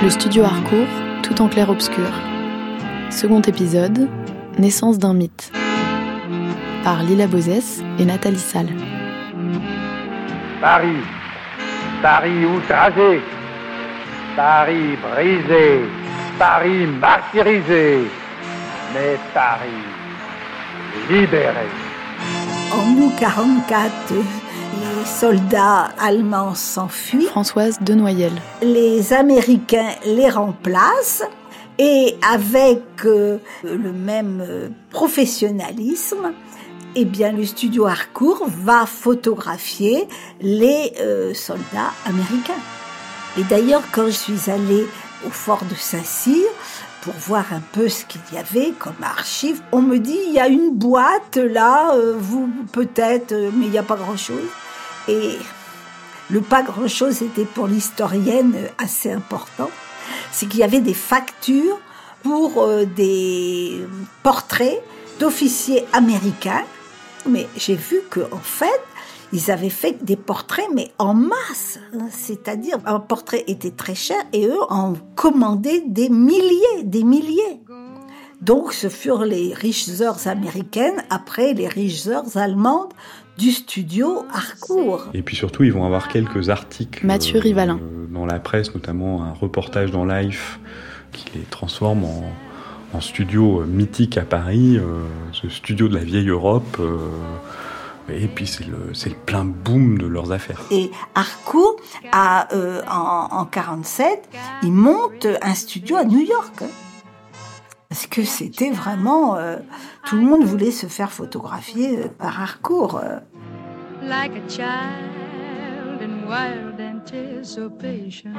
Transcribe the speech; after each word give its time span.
Le 0.00 0.10
studio 0.10 0.44
Harcourt, 0.44 0.86
tout 1.24 1.42
en 1.42 1.48
clair-obscur. 1.48 2.08
Second 3.10 3.42
épisode, 3.42 4.08
Naissance 4.56 4.96
d'un 4.96 5.12
mythe. 5.12 5.50
Par 6.84 7.02
Lila 7.02 7.26
Bozès 7.26 7.82
et 7.98 8.04
Nathalie 8.04 8.38
Salle. 8.38 8.68
Paris, 10.60 11.02
Paris 12.00 12.44
outragé, 12.44 13.20
Paris 14.36 14.96
brisé, 15.02 15.80
Paris 16.38 16.86
martyrisé, 16.86 18.04
mais 18.94 19.18
Paris 19.34 19.82
libéré. 21.10 21.66
En 22.72 23.02
août 23.02 23.12
44, 23.18 24.12
les 24.12 24.22
soldats 25.08 25.88
allemands 25.98 26.54
s'enfuient. 26.54 27.26
Françoise 27.26 27.78
Denoyel. 27.80 28.32
Les 28.62 29.12
Américains 29.12 29.90
les 30.04 30.28
remplacent 30.28 31.24
et 31.78 32.16
avec 32.30 32.82
euh, 33.04 33.38
le 33.64 33.92
même 33.92 34.44
euh, 34.46 34.68
professionnalisme, 34.90 36.32
eh 36.94 37.04
bien, 37.04 37.32
le 37.32 37.44
studio 37.44 37.86
Harcourt 37.86 38.44
va 38.46 38.86
photographier 38.86 40.06
les 40.40 40.92
euh, 41.00 41.34
soldats 41.34 41.92
américains. 42.06 42.60
Et 43.38 43.42
d'ailleurs, 43.44 43.82
quand 43.90 44.06
je 44.06 44.10
suis 44.10 44.50
allée 44.50 44.86
au 45.26 45.30
fort 45.30 45.64
de 45.68 45.74
Saint-Cyr, 45.74 46.44
pour 47.02 47.14
voir 47.14 47.44
un 47.52 47.62
peu 47.72 47.88
ce 47.88 48.04
qu'il 48.04 48.20
y 48.32 48.36
avait 48.38 48.72
comme 48.78 49.00
archives. 49.02 49.62
On 49.70 49.80
me 49.80 49.98
dit, 49.98 50.18
il 50.26 50.32
y 50.32 50.40
a 50.40 50.48
une 50.48 50.74
boîte 50.74 51.36
là, 51.36 51.94
vous 52.18 52.50
peut-être, 52.72 53.32
mais 53.54 53.66
il 53.66 53.70
n'y 53.70 53.78
a 53.78 53.84
pas 53.84 53.94
grand-chose. 53.94 54.48
Et 55.08 55.38
le 56.30 56.40
pas 56.40 56.62
grand-chose 56.62 57.22
était 57.22 57.46
pour 57.46 57.66
l'historienne 57.66 58.54
assez 58.76 59.10
important. 59.10 59.70
C'est 60.30 60.46
qu'il 60.46 60.60
y 60.60 60.64
avait 60.64 60.80
des 60.80 60.94
factures 60.94 61.78
pour 62.22 62.62
euh, 62.62 62.84
des 62.84 63.80
portraits 64.22 64.82
d'officiers 65.18 65.86
américains. 65.92 66.64
Mais 67.28 67.48
j'ai 67.56 67.74
vu 67.74 68.00
que 68.10 68.20
en 68.32 68.40
fait, 68.40 68.80
ils 69.32 69.50
avaient 69.50 69.70
fait 69.70 70.02
des 70.04 70.16
portraits, 70.16 70.68
mais 70.74 70.90
en 70.98 71.14
masse. 71.14 71.78
C'est-à-dire, 72.10 72.78
un 72.86 73.00
portrait 73.00 73.44
était 73.46 73.70
très 73.70 73.94
cher 73.94 74.18
et 74.32 74.46
eux 74.46 74.62
en 74.70 74.94
commandaient 75.16 75.82
des 75.86 76.08
milliers, 76.08 76.84
des 76.84 77.04
milliers. 77.04 77.60
Donc, 78.40 78.72
ce 78.72 78.88
furent 78.88 79.24
les 79.24 79.52
riches 79.52 80.00
heures 80.00 80.28
américaines 80.28 81.02
après 81.10 81.54
les 81.54 81.66
riches 81.66 82.06
heures 82.06 82.36
allemandes 82.36 82.92
du 83.38 83.52
studio 83.52 84.26
Harcourt. 84.32 85.04
Et 85.14 85.22
puis 85.22 85.36
surtout, 85.36 85.62
ils 85.62 85.72
vont 85.72 85.84
avoir 85.86 86.08
quelques 86.08 86.50
articles 86.50 87.06
Mathieu 87.06 87.38
Rivalin. 87.38 87.78
euh, 87.80 88.06
dans 88.10 88.26
la 88.26 88.40
presse, 88.40 88.74
notamment 88.74 89.22
un 89.22 89.32
reportage 89.32 89.90
dans 89.92 90.04
Life 90.04 90.58
qui 91.12 91.24
les 91.36 91.42
transforme 91.44 92.04
en, 92.04 92.24
en 92.94 93.00
studio 93.00 93.60
euh, 93.60 93.64
mythique 93.66 94.18
à 94.18 94.22
Paris, 94.22 94.76
euh, 94.76 95.04
ce 95.32 95.48
studio 95.48 95.88
de 95.88 95.94
la 95.94 96.04
vieille 96.04 96.28
Europe. 96.28 96.76
euh, 96.80 96.98
et 98.10 98.26
puis 98.26 98.46
c'est 98.46 98.66
le, 98.66 98.92
plein 99.26 99.44
boom 99.44 99.98
de 99.98 100.06
leurs 100.06 100.32
affaires. 100.32 100.60
Et 100.70 100.90
Harcourt, 101.14 101.76
a, 102.10 102.48
euh, 102.54 102.80
en, 102.90 103.28
en 103.30 103.44
47, 103.44 104.28
il 104.62 104.72
monte 104.72 105.26
un 105.42 105.54
studio 105.54 105.96
à 105.96 106.04
New 106.04 106.20
York. 106.20 106.62
hein. 106.62 106.66
Parce 107.90 108.06
que 108.06 108.22
c'était 108.24 108.70
vraiment... 108.70 109.36
euh, 109.36 109.56
tout 110.08 110.16
le 110.16 110.22
monde 110.22 110.44
voulait 110.44 110.70
se 110.70 110.86
faire 110.86 111.12
photographier 111.12 111.98
euh, 111.98 112.08
par 112.08 112.40
Harcourt. 112.40 112.98
euh. 113.04 113.18
like 114.02 114.32
a 114.32 114.48
child 114.48 116.00
in 116.00 116.26
wild 116.26 116.80
anticipation. 116.80 118.32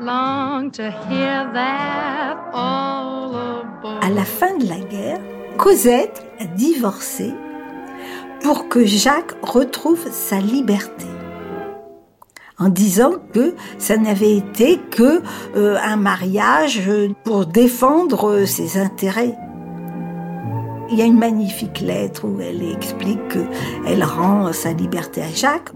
Long 0.00 0.70
to 0.70 0.84
hear 0.84 1.50
that 1.52 2.36
all 2.52 3.34
aboard. 3.34 4.04
À 4.04 4.10
la 4.10 4.24
fin 4.24 4.56
de 4.56 4.68
la 4.68 4.78
guerre, 4.78 5.18
Cosette 5.58 6.24
a 6.38 6.44
divorcé 6.44 7.34
pour 8.40 8.68
que 8.68 8.84
Jacques 8.84 9.34
retrouve 9.42 10.06
sa 10.12 10.38
liberté. 10.38 11.06
En 12.56 12.68
disant 12.68 13.12
que 13.32 13.54
ça 13.78 13.96
n'avait 13.96 14.36
été 14.36 14.78
que 14.90 15.22
euh, 15.56 15.76
un 15.82 15.96
mariage 15.96 16.88
pour 17.24 17.46
défendre 17.46 18.44
ses 18.44 18.78
intérêts. 18.78 19.34
Il 20.90 20.98
y 20.98 21.02
a 21.02 21.04
une 21.04 21.18
magnifique 21.18 21.80
lettre 21.80 22.26
où 22.26 22.40
elle 22.40 22.62
explique 22.62 23.20
qu'elle 23.28 24.02
rend 24.02 24.52
sa 24.52 24.72
liberté 24.72 25.22
à 25.22 25.28
Jacques. 25.32 25.72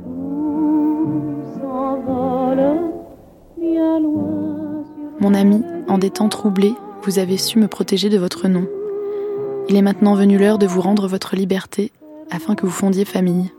Mon 5.21 5.35
ami, 5.35 5.63
en 5.89 5.99
des 5.99 6.11
temps 6.11 6.29
troublés, 6.29 6.75
vous 7.05 7.19
avez 7.19 7.37
su 7.37 7.59
me 7.59 7.69
protéger 7.69 8.09
de 8.09 8.19
votre 8.19 8.49
nom. 8.49 8.67
Il 9.69 9.77
est 9.77 9.83
maintenant 9.83 10.15
venu 10.15 10.37
l'heure 10.37 10.59
de 10.59 10.67
vous 10.67 10.81
rendre 10.81 11.07
votre 11.07 11.37
liberté 11.37 11.93
afin 12.31 12.55
que 12.55 12.67
vous 12.67 12.73
fondiez 12.73 13.05
famille. 13.05 13.53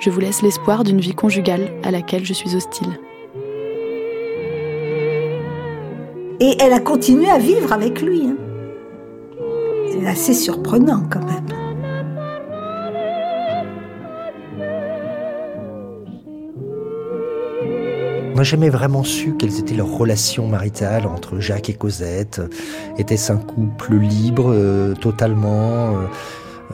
Je 0.00 0.10
vous 0.10 0.20
laisse 0.20 0.42
l'espoir 0.42 0.82
d'une 0.84 1.00
vie 1.00 1.14
conjugale 1.14 1.70
à 1.84 1.90
laquelle 1.90 2.24
je 2.24 2.32
suis 2.32 2.56
hostile. 2.56 2.98
Et 6.40 6.56
elle 6.60 6.72
a 6.72 6.80
continué 6.80 7.30
à 7.30 7.38
vivre 7.38 7.72
avec 7.72 8.02
lui. 8.02 8.26
hein. 8.26 8.43
C'est 10.04 10.10
assez 10.10 10.34
surprenant 10.34 11.02
quand 11.10 11.24
même. 11.24 11.46
On 18.32 18.36
n'a 18.36 18.42
jamais 18.42 18.68
vraiment 18.68 19.02
su 19.02 19.34
quelles 19.38 19.58
étaient 19.58 19.74
leurs 19.74 19.90
relations 19.96 20.46
maritales 20.46 21.06
entre 21.06 21.40
Jacques 21.40 21.70
et 21.70 21.74
Cosette. 21.74 22.42
Était-ce 22.98 23.32
un 23.32 23.38
couple 23.38 23.94
libre 23.94 24.50
euh, 24.52 24.94
totalement 24.94 25.96
euh, 25.96 26.06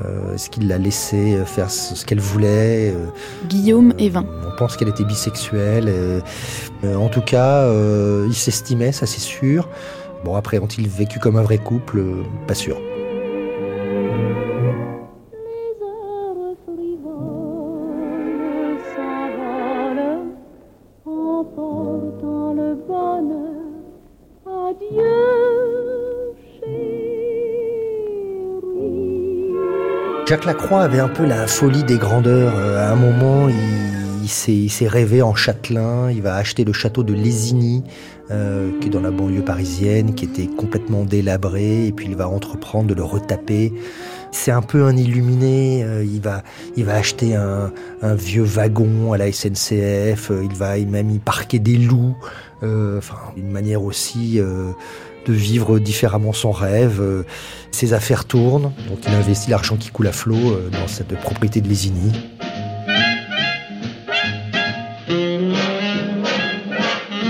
euh, 0.05 0.35
Est-ce 0.35 0.51
qu'il 0.51 0.67
la 0.67 0.79
laissait 0.79 1.45
faire 1.45 1.71
ce 1.71 2.05
qu'elle 2.05 2.19
voulait 2.21 2.93
euh, 2.93 3.07
Guillaume 3.49 3.95
Evin. 3.99 4.25
On 4.45 4.57
pense 4.57 4.77
qu'elle 4.77 4.89
était 4.89 5.05
bisexuelle. 5.05 5.89
en 6.85 7.09
tout 7.09 7.23
cas, 7.23 7.59
euh, 7.59 8.27
ils 8.29 8.35
s'estimaient, 8.35 8.93
ça 8.93 9.07
c'est 9.07 9.21
sûr. 9.21 9.69
Bon, 10.25 10.35
après, 10.35 10.59
ont-ils 10.59 10.89
vécu 10.89 11.21
comme 11.21 11.37
un 11.37 11.43
vrai 11.43 11.59
couple? 11.59 12.03
Pas 12.49 12.55
sûr. 12.55 12.77
Jacques 30.31 30.45
Lacroix 30.45 30.83
avait 30.83 31.01
un 31.01 31.09
peu 31.09 31.27
la 31.27 31.49
folie 31.49 31.83
des 31.83 31.99
grandeurs. 31.99 32.55
Euh, 32.57 32.87
À 32.87 32.93
un 32.93 32.95
moment, 32.95 33.49
il, 33.49 34.29
s'est 34.29 34.87
rêvé 34.87 35.23
en 35.23 35.35
châtelain. 35.35 36.09
Il 36.09 36.23
va 36.23 36.37
acheter 36.37 36.63
le 36.63 36.73
château 36.73 37.03
de 37.03 37.13
Lésigny, 37.13 37.83
euh, 38.31 38.71
qui 38.81 38.87
est 38.87 38.91
dans 38.91 39.01
la 39.01 39.11
banlieue 39.11 39.43
parisienne, 39.43 40.15
qui 40.15 40.27
était 40.27 40.47
complètement 40.47 41.03
délabré. 41.03 41.89
Et 41.89 41.91
puis 41.91 42.07
il 42.07 42.15
va 42.15 42.29
entreprendre 42.29 42.87
de 42.87 42.95
le 42.95 43.03
retaper. 43.03 43.73
C'est 44.31 44.53
un 44.53 44.63
peu 44.63 44.85
un 44.85 44.97
illuminé. 44.97 45.83
euh, 45.83 46.05
il 46.05 46.21
va, 46.21 46.45
il 46.77 46.85
va 46.85 46.95
acheter 46.95 47.35
un, 47.35 47.73
vieux 48.15 48.45
wagon 48.45 49.13
à 49.13 49.19
la 49.19 49.33
SNCF. 49.33 50.31
euh, 50.31 50.45
il 50.45 50.55
va 50.55 50.79
même 50.79 51.11
y 51.11 51.19
parquer 51.19 51.59
des 51.59 51.77
loups. 51.77 52.15
Enfin, 52.63 53.17
une 53.37 53.51
manière 53.51 53.83
aussi 53.83 54.39
de 55.31 55.35
vivre 55.35 55.79
différemment 55.79 56.33
son 56.33 56.51
rêve. 56.51 57.01
Euh, 57.01 57.23
ses 57.71 57.93
affaires 57.93 58.25
tournent, 58.25 58.73
donc 58.89 58.99
il 59.07 59.15
investit 59.15 59.51
l'argent 59.51 59.77
qui 59.77 59.91
coule 59.91 60.09
à 60.09 60.13
flot 60.13 60.35
euh, 60.37 60.69
dans 60.71 60.89
cette 60.89 61.17
propriété 61.21 61.61
de 61.61 61.69
Lésigny. 61.69 62.13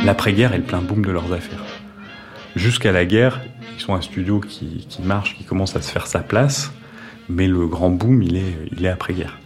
L'après-guerre 0.04 0.54
est 0.54 0.58
le 0.58 0.64
plein 0.64 0.80
boom 0.80 1.04
de 1.04 1.10
leurs 1.10 1.30
affaires. 1.32 1.64
Jusqu'à 2.56 2.90
la 2.90 3.04
guerre, 3.04 3.42
ils 3.76 3.80
sont 3.80 3.94
un 3.94 4.00
studio 4.00 4.40
qui, 4.40 4.86
marche, 5.04 5.36
qui 5.36 5.44
commence 5.44 5.76
à 5.76 5.82
se 5.82 5.92
faire 5.92 6.06
sa 6.06 6.20
place, 6.20 6.72
mais 7.28 7.46
le 7.46 7.66
grand 7.66 7.90
boom, 7.90 8.22
il 8.22 8.36
est, 8.36 8.88
après-guerre. 8.88 9.38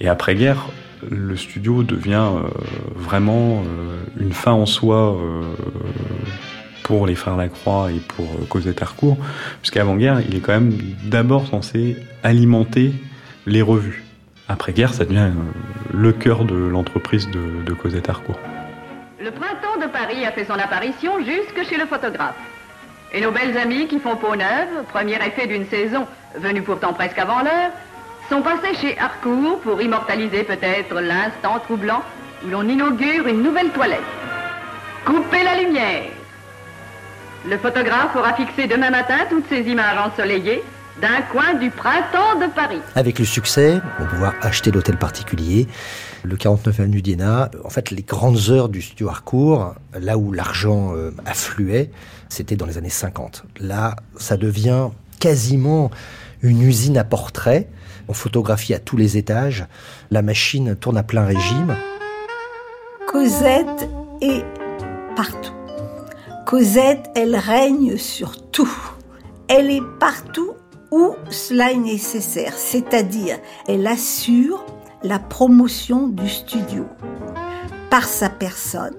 Et 0.00 0.08
après-guerre, 0.08 0.66
le 1.08 1.36
studio 1.36 1.82
devient 1.82 2.28
euh, 2.34 2.48
vraiment 2.96 3.62
une 4.18 4.32
fin 4.32 4.52
en 4.52 4.66
soi 4.66 5.16
pour 6.82 7.06
les 7.06 7.14
frères 7.14 7.36
Lacroix 7.36 7.90
et 7.90 8.00
pour 8.00 8.26
euh, 8.26 8.46
Cosette 8.48 8.82
Harcourt, 8.82 9.16
puisqu'avant-guerre, 9.60 10.20
il 10.28 10.36
est 10.36 10.40
quand 10.40 10.52
même 10.52 10.72
d'abord 11.04 11.46
censé 11.46 11.96
alimenter 12.22 12.92
les 13.46 13.62
revues. 13.62 14.04
Après-guerre, 14.48 14.94
ça 14.94 15.04
devient 15.04 15.30
euh, 15.30 15.92
le 15.92 16.12
cœur 16.12 16.44
de 16.44 16.54
l'entreprise 16.54 17.28
de, 17.30 17.62
de 17.64 17.72
Cosette 17.72 18.08
Harcourt. 18.08 18.38
Le 19.22 19.30
printemps 19.30 19.78
de 19.80 19.86
Paris 19.86 20.24
a 20.24 20.32
fait 20.32 20.44
son 20.44 20.54
apparition 20.54 21.12
jusque 21.20 21.68
chez 21.68 21.76
le 21.76 21.86
photographe. 21.86 22.36
Et 23.12 23.20
nos 23.20 23.32
belles 23.32 23.56
amies 23.58 23.86
qui 23.86 23.98
font 23.98 24.16
peau 24.16 24.34
neuve, 24.36 24.84
premier 24.88 25.16
effet 25.16 25.46
d'une 25.46 25.66
saison 25.66 26.06
venue 26.36 26.62
pourtant 26.62 26.92
presque 26.92 27.18
avant 27.18 27.42
l'heure, 27.42 27.70
sont 28.28 28.42
passées 28.42 28.74
chez 28.80 28.98
Harcourt 28.98 29.58
pour 29.60 29.82
immortaliser 29.82 30.44
peut-être 30.44 31.00
l'instant 31.00 31.58
troublant 31.58 32.02
où 32.44 32.48
l'on 32.48 32.68
inaugure 32.68 33.26
une 33.26 33.42
nouvelle 33.42 33.70
toilette. 33.70 34.00
Coupez 35.04 35.42
la 35.42 35.60
lumière. 35.60 36.10
Le 37.48 37.56
photographe 37.56 38.14
aura 38.16 38.34
fixé 38.34 38.66
demain 38.66 38.90
matin 38.90 39.16
toutes 39.30 39.48
ces 39.48 39.62
images 39.62 39.96
ensoleillées 39.98 40.62
d'un 41.00 41.22
coin 41.32 41.54
du 41.54 41.70
printemps 41.70 42.38
de 42.38 42.52
Paris. 42.54 42.80
Avec 42.94 43.18
le 43.18 43.24
succès, 43.24 43.80
on 43.98 44.02
va 44.02 44.08
pouvoir 44.10 44.34
acheter 44.42 44.70
l'hôtel 44.70 44.98
particulier. 44.98 45.66
Le 46.22 46.36
49 46.36 46.80
avenue 46.80 47.00
d'Iéna, 47.00 47.50
en 47.64 47.70
fait, 47.70 47.90
les 47.90 48.02
grandes 48.02 48.50
heures 48.50 48.68
du 48.68 48.82
studio 48.82 49.08
Harcourt, 49.08 49.74
là 49.98 50.18
où 50.18 50.32
l'argent 50.32 50.94
euh, 50.94 51.12
affluait, 51.24 51.90
c'était 52.28 52.56
dans 52.56 52.66
les 52.66 52.76
années 52.76 52.90
50. 52.90 53.44
Là, 53.58 53.96
ça 54.16 54.36
devient 54.36 54.88
quasiment 55.18 55.90
une 56.42 56.60
usine 56.60 56.98
à 56.98 57.04
portraits. 57.04 57.70
On 58.08 58.12
photographie 58.12 58.74
à 58.74 58.78
tous 58.78 58.98
les 58.98 59.16
étages. 59.16 59.66
La 60.10 60.20
machine 60.20 60.76
tourne 60.76 60.98
à 60.98 61.02
plein 61.02 61.24
régime. 61.24 61.74
Cosette 63.06 63.88
est 64.20 64.44
partout. 65.16 65.52
Cosette, 66.50 67.12
elle 67.14 67.36
règne 67.36 67.96
sur 67.96 68.50
tout. 68.50 68.76
Elle 69.46 69.70
est 69.70 69.84
partout 70.00 70.54
où 70.90 71.14
cela 71.30 71.70
est 71.70 71.76
nécessaire, 71.76 72.54
c'est-à-dire 72.56 73.38
elle 73.68 73.86
assure 73.86 74.66
la 75.04 75.20
promotion 75.20 76.08
du 76.08 76.28
studio 76.28 76.86
par 77.88 78.02
sa 78.02 78.28
personne, 78.28 78.96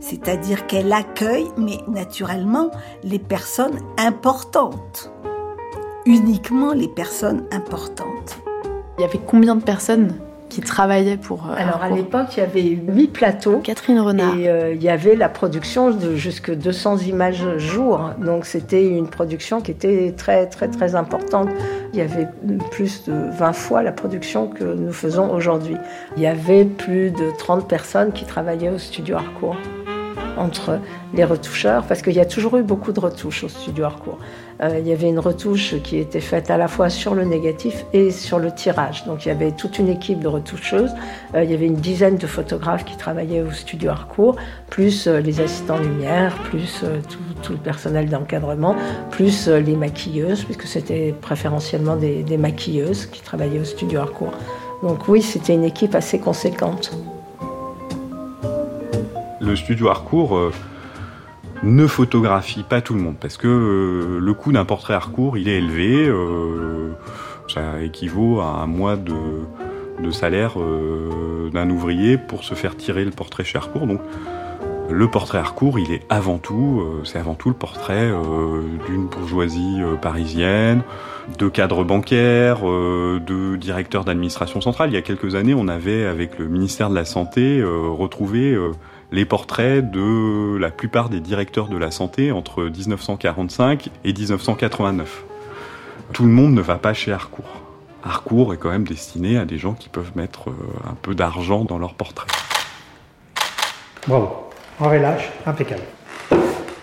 c'est-à-dire 0.00 0.66
qu'elle 0.66 0.92
accueille, 0.92 1.46
mais 1.56 1.78
naturellement, 1.86 2.72
les 3.04 3.20
personnes 3.20 3.78
importantes, 3.96 5.12
uniquement 6.06 6.72
les 6.72 6.88
personnes 6.88 7.46
importantes. 7.52 8.40
Il 8.98 9.02
y 9.02 9.04
avait 9.04 9.20
combien 9.24 9.54
de 9.54 9.62
personnes? 9.62 10.12
Qui 10.48 10.60
travaillaient 10.60 11.16
pour 11.16 11.46
euh, 11.46 11.54
Alors 11.56 11.82
à 11.82 11.90
l'époque, 11.90 12.36
il 12.36 12.40
y 12.40 12.42
avait 12.42 12.62
huit 12.62 13.08
plateaux. 13.08 13.58
Catherine 13.58 14.00
Renard. 14.00 14.36
Et 14.36 14.48
euh, 14.48 14.74
il 14.74 14.82
y 14.82 14.88
avait 14.88 15.14
la 15.14 15.28
production 15.28 15.90
de 15.90 16.16
jusque 16.16 16.52
200 16.52 16.98
images 16.98 17.58
jour. 17.58 18.10
Donc 18.18 18.46
c'était 18.46 18.86
une 18.86 19.08
production 19.08 19.60
qui 19.60 19.70
était 19.70 20.14
très 20.16 20.46
très 20.46 20.68
très 20.68 20.94
importante. 20.94 21.48
Il 21.92 21.98
y 21.98 22.02
avait 22.02 22.28
plus 22.70 23.04
de 23.04 23.12
20 23.12 23.52
fois 23.52 23.82
la 23.82 23.92
production 23.92 24.48
que 24.48 24.64
nous 24.64 24.92
faisons 24.92 25.30
aujourd'hui. 25.30 25.76
Il 26.16 26.22
y 26.22 26.26
avait 26.26 26.64
plus 26.64 27.10
de 27.10 27.30
30 27.38 27.68
personnes 27.68 28.12
qui 28.12 28.24
travaillaient 28.24 28.70
au 28.70 28.78
studio 28.78 29.16
Harcourt 29.16 29.56
entre 30.38 30.78
les 31.14 31.24
retoucheurs, 31.24 31.84
parce 31.84 32.02
qu'il 32.02 32.12
y 32.12 32.20
a 32.20 32.24
toujours 32.24 32.56
eu 32.56 32.62
beaucoup 32.62 32.92
de 32.92 33.00
retouches 33.00 33.44
au 33.44 33.48
studio 33.48 33.84
Harcourt. 33.84 34.18
Euh, 34.60 34.78
il 34.80 34.88
y 34.88 34.92
avait 34.92 35.08
une 35.08 35.20
retouche 35.20 35.76
qui 35.82 35.98
était 35.98 36.20
faite 36.20 36.50
à 36.50 36.56
la 36.56 36.66
fois 36.66 36.88
sur 36.90 37.14
le 37.14 37.24
négatif 37.24 37.84
et 37.92 38.10
sur 38.10 38.38
le 38.38 38.52
tirage. 38.52 39.04
Donc 39.04 39.24
il 39.24 39.28
y 39.28 39.30
avait 39.30 39.52
toute 39.52 39.78
une 39.78 39.88
équipe 39.88 40.18
de 40.18 40.28
retoucheuses. 40.28 40.90
Euh, 41.34 41.44
il 41.44 41.50
y 41.50 41.54
avait 41.54 41.66
une 41.66 41.76
dizaine 41.76 42.16
de 42.16 42.26
photographes 42.26 42.84
qui 42.84 42.96
travaillaient 42.96 43.42
au 43.42 43.52
studio 43.52 43.90
Harcourt, 43.90 44.36
plus 44.68 45.06
euh, 45.06 45.20
les 45.20 45.40
assistants 45.40 45.78
lumière, 45.78 46.34
plus 46.44 46.84
tout, 47.42 47.52
le 47.52 47.58
personnel 47.58 48.08
d'encadrement, 48.08 48.74
plus 49.10 49.48
les 49.48 49.76
maquilleuses, 49.76 50.44
puisque 50.44 50.66
c'était 50.66 51.14
préférentiellement 51.18 51.96
des, 51.96 52.22
des 52.22 52.36
maquilleuses 52.36 53.06
qui 53.06 53.22
travaillaient 53.22 53.60
au 53.60 53.64
studio 53.64 54.00
Harcourt. 54.00 54.32
Donc 54.82 55.08
oui, 55.08 55.22
c'était 55.22 55.54
une 55.54 55.64
équipe 55.64 55.94
assez 55.94 56.18
conséquente. 56.18 56.92
Le 59.40 59.56
studio 59.56 59.88
Harcourt 59.88 60.50
ne 61.62 61.86
photographie 61.86 62.62
pas 62.62 62.80
tout 62.80 62.94
le 62.94 63.00
monde 63.00 63.16
parce 63.20 63.36
que 63.36 63.48
euh, 63.48 64.18
le 64.20 64.34
coût 64.34 64.52
d'un 64.52 64.64
portrait 64.64 64.94
Harcourt 64.94 65.36
il 65.36 65.48
est 65.48 65.58
élevé. 65.58 66.08
euh, 66.08 66.92
ça 67.52 67.82
équivaut 67.82 68.40
à 68.40 68.62
un 68.62 68.66
mois 68.66 68.96
de, 68.96 70.10
salaire 70.10 70.60
euh, 70.60 71.50
d'un 71.50 71.68
ouvrier 71.70 72.18
pour 72.18 72.44
se 72.44 72.54
faire 72.54 72.76
tirer 72.76 73.04
le 73.04 73.10
portrait 73.10 73.44
chez 73.44 73.58
Harcourt. 73.58 73.86
Donc 73.86 74.00
le 74.90 75.08
portrait 75.10 75.38
Harcourt, 75.38 75.78
il 75.78 75.92
est 75.92 76.02
avant 76.08 76.38
tout, 76.38 76.80
euh, 76.80 77.04
c'est 77.04 77.18
avant 77.18 77.34
tout 77.34 77.48
le 77.48 77.54
portrait 77.54 78.10
d'une 78.86 79.06
bourgeoisie 79.06 79.80
parisienne, 80.00 80.82
de 81.38 81.48
cadres 81.48 81.84
bancaires, 81.84 82.62
de 82.62 83.56
directeurs 83.56 84.04
d'administration 84.04 84.60
centrale. 84.60 84.90
Il 84.90 84.94
y 84.94 84.98
a 84.98 85.02
quelques 85.02 85.34
années, 85.34 85.54
on 85.54 85.68
avait, 85.68 86.06
avec 86.06 86.38
le 86.38 86.48
ministère 86.48 86.88
de 86.88 86.94
la 86.94 87.04
Santé, 87.04 87.62
retrouvé 87.62 88.56
les 89.10 89.24
portraits 89.24 89.90
de 89.90 90.56
la 90.58 90.70
plupart 90.70 91.08
des 91.08 91.20
directeurs 91.20 91.68
de 91.68 91.76
la 91.76 91.90
santé 91.90 92.32
entre 92.32 92.64
1945 92.64 93.90
et 94.04 94.12
1989. 94.12 95.24
Tout 96.12 96.24
le 96.24 96.30
monde 96.30 96.52
ne 96.52 96.60
va 96.60 96.76
pas 96.76 96.94
chez 96.94 97.12
Harcourt. 97.12 97.62
Harcourt 98.02 98.54
est 98.54 98.56
quand 98.56 98.70
même 98.70 98.86
destiné 98.86 99.38
à 99.38 99.44
des 99.44 99.58
gens 99.58 99.74
qui 99.74 99.88
peuvent 99.88 100.12
mettre 100.14 100.50
euh, 100.50 100.54
un 100.88 100.94
peu 100.94 101.14
d'argent 101.14 101.64
dans 101.64 101.78
leur 101.78 101.94
portrait. 101.94 102.28
Bravo. 104.06 104.30
En 104.80 104.88
relâche, 104.88 105.30
impeccable. 105.44 105.82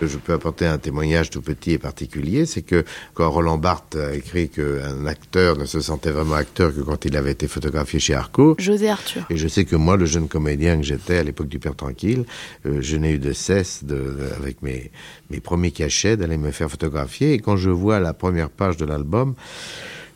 Je 0.02 0.18
peux 0.18 0.34
apporter 0.34 0.66
un 0.66 0.78
témoignage 0.78 1.30
tout 1.30 1.42
petit 1.42 1.72
et 1.72 1.78
particulier, 1.78 2.46
c'est 2.46 2.62
que 2.62 2.84
quand 3.14 3.30
Roland 3.30 3.58
Barthes 3.58 3.96
a 3.96 4.14
écrit 4.14 4.50
qu'un 4.50 5.06
acteur 5.06 5.58
ne 5.58 5.66
se 5.66 5.80
sentait 5.80 6.12
vraiment 6.12 6.36
acteur 6.36 6.76
que 6.76 6.82
quand 6.82 7.06
il 7.06 7.16
avait 7.16 7.32
été 7.32 7.48
photographié 7.48 8.00
chez 8.00 8.14
Harcourt, 8.14 8.56
José 8.60 8.90
Arthur. 8.90 9.26
et 9.30 9.38
je 9.38 9.48
sais 9.48 9.64
que 9.64 9.76
moi, 9.76 9.96
le 9.96 10.06
jeune 10.06 10.28
comédien 10.28 10.78
que 10.78 10.84
j'étais 10.84 11.18
à 11.18 11.24
l'époque 11.24 11.48
du 11.48 11.60
Père 11.60 11.76
Tranquille, 11.76 12.26
euh, 12.66 12.80
je 12.82 12.98
n'ai 12.98 13.14
eu 13.14 13.20
de 13.20 13.32
cesse, 13.32 13.84
de, 13.84 14.16
avec 14.38 14.62
mes, 14.62 14.92
mes 15.30 15.40
premiers 15.40 15.72
cachets, 15.72 16.18
d'aller 16.18 16.38
me 16.38 16.52
faire 16.52 16.70
photographier. 16.70 17.34
Et 17.34 17.40
quand 17.40 17.56
je 17.56 17.70
vois 17.70 18.00
la 18.00 18.14
première 18.14 18.50
page 18.50 18.78
de 18.78 18.86
l'album, 18.86 19.36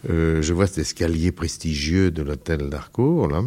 euh, 0.10 0.42
je 0.42 0.54
vois 0.54 0.68
cet 0.68 0.80
escalier 0.80 1.32
prestigieux 1.32 2.12
de 2.12 2.22
l'hôtel 2.22 2.70
d'Harcourt, 2.70 3.28
là. 3.28 3.44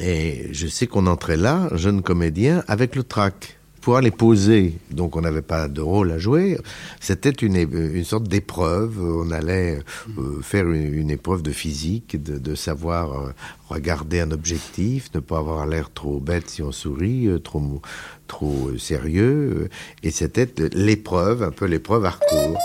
Et 0.00 0.46
je 0.52 0.68
sais 0.68 0.86
qu'on 0.86 1.08
entrait 1.08 1.36
là, 1.36 1.68
jeune 1.74 2.02
comédien, 2.02 2.62
avec 2.68 2.94
le 2.94 3.02
trac 3.02 3.59
pour 3.80 3.96
aller 3.96 4.10
poser. 4.10 4.74
Donc 4.90 5.16
on 5.16 5.20
n'avait 5.20 5.42
pas 5.42 5.68
de 5.68 5.80
rôle 5.80 6.12
à 6.12 6.18
jouer. 6.18 6.58
C'était 7.00 7.30
une, 7.30 7.56
une 7.56 8.04
sorte 8.04 8.24
d'épreuve. 8.24 8.98
On 9.00 9.30
allait 9.30 9.80
euh, 10.18 10.40
faire 10.42 10.68
une, 10.70 11.10
épreuve 11.10 11.42
de 11.42 11.52
physique, 11.52 12.22
de, 12.22 12.54
savoir 12.54 13.12
euh, 13.12 13.32
regarder 13.68 14.20
un 14.20 14.30
objectif, 14.30 15.10
ne 15.14 15.20
pas 15.20 15.38
avoir 15.38 15.66
l'air 15.66 15.90
trop 15.92 16.20
bête 16.20 16.48
si 16.48 16.62
on 16.62 16.72
sourit, 16.72 17.26
euh, 17.26 17.38
trop 17.38 17.80
trop 18.26 18.70
sérieux. 18.78 19.68
Et 20.02 20.10
c'était 20.10 20.48
l'épreuve, 20.72 21.42
un 21.42 21.50
peu 21.50 21.66
l'épreuve 21.66 22.04
Harcourt. 22.04 22.58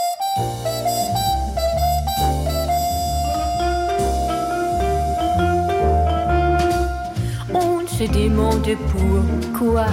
On 7.54 7.88
se 7.88 8.04
demande 8.12 8.68
pourquoi 8.92 9.88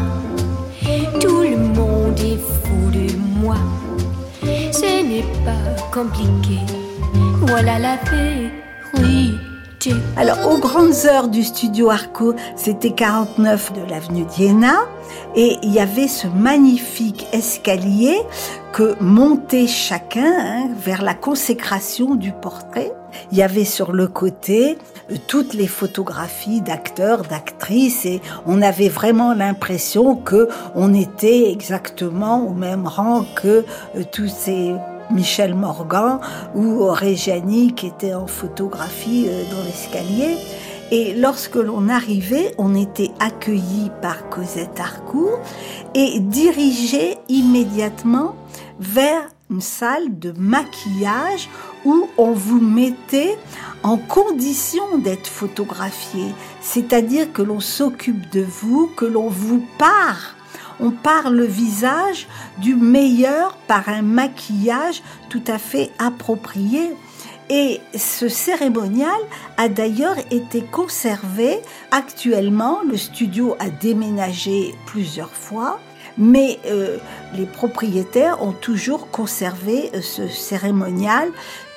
Alors, 10.17 10.53
aux 10.53 10.59
grandes 10.59 11.07
heures 11.07 11.29
du 11.29 11.43
studio 11.43 11.91
Harcourt, 11.91 12.35
c'était 12.55 12.93
49 12.93 13.73
de 13.73 13.91
l'avenue 13.91 14.25
d'Iéna, 14.25 14.87
et 15.35 15.57
il 15.63 15.73
y 15.73 15.81
avait 15.81 16.07
ce 16.07 16.29
magnifique 16.29 17.27
escalier 17.33 18.17
que 18.73 18.95
montait 19.01 19.67
chacun 19.67 20.33
hein, 20.39 20.69
vers 20.77 21.03
la 21.03 21.15
consécration 21.15 22.15
du 22.15 22.31
portrait. 22.31 22.93
Il 23.31 23.39
y 23.39 23.43
avait 23.43 23.65
sur 23.65 23.93
le 23.93 24.07
côté 24.07 24.79
euh, 25.11 25.17
toutes 25.27 25.55
les 25.55 25.67
photographies 25.67 26.61
d'acteurs, 26.61 27.23
d'actrices, 27.23 28.05
et 28.07 28.21
on 28.47 28.63
avait 28.63 28.89
vraiment 28.89 29.35
l'impression 29.35 30.17
que 30.17 30.49
on 30.75 30.95
était 30.95 31.51
exactement 31.51 32.47
au 32.47 32.53
même 32.53 32.87
rang 32.87 33.25
que 33.35 33.65
euh, 33.97 34.03
tous 34.11 34.29
ces 34.29 34.75
Michel 35.11 35.55
Morgan 35.55 36.21
ou 36.55 36.87
Régiani 36.87 37.75
qui 37.75 37.87
était 37.89 38.15
en 38.15 38.27
photographie 38.27 39.27
euh, 39.29 39.45
dans 39.51 39.63
l'escalier. 39.65 40.37
Et 40.91 41.15
lorsque 41.15 41.57
l'on 41.57 41.89
arrivait, 41.89 42.55
on 42.59 42.75
était 42.75 43.11
accueilli 43.19 43.91
par 44.03 44.29
Cosette 44.29 44.79
Harcourt 44.79 45.39
et 45.95 46.21
dirigé 46.21 47.17
immédiatement 47.29 48.35
vers 48.79 49.23
une 49.53 49.61
salle 49.61 50.19
de 50.19 50.33
maquillage 50.37 51.49
où 51.85 52.09
on 52.19 52.33
vous 52.33 52.61
mettait 52.61 53.37
en 53.83 53.99
condition 53.99 54.99
d'être 54.99 55.29
photographié. 55.29 56.35
C'est-à-dire 56.61 57.33
que 57.33 57.43
l'on 57.43 57.61
s'occupe 57.61 58.31
de 58.31 58.43
vous, 58.43 58.91
que 58.97 59.05
l'on 59.05 59.29
vous 59.29 59.65
part 59.79 60.35
on 60.81 60.91
part 60.91 61.31
le 61.31 61.45
visage 61.45 62.27
du 62.59 62.75
meilleur 62.75 63.57
par 63.69 63.89
un 63.89 64.03
maquillage 64.03 65.03
tout 65.29 65.43
à 65.47 65.59
fait 65.59 65.91
approprié. 65.99 66.91
Et 67.51 67.81
ce 67.95 68.29
cérémonial 68.29 69.21
a 69.59 69.69
d'ailleurs 69.69 70.17
été 70.31 70.63
conservé. 70.63 71.61
Actuellement, 71.91 72.81
le 72.89 72.97
studio 72.97 73.57
a 73.61 73.69
déménagé 73.69 74.75
plusieurs 74.87 75.33
fois, 75.33 75.79
mais 76.19 76.59
euh, 76.67 76.99
les 77.35 77.47
propriétaires 77.47 78.43
ont 78.43 78.53
toujours 78.53 79.11
conservé 79.11 79.91
euh, 79.95 80.01
ce 80.01 80.29
cérémonial 80.29 81.31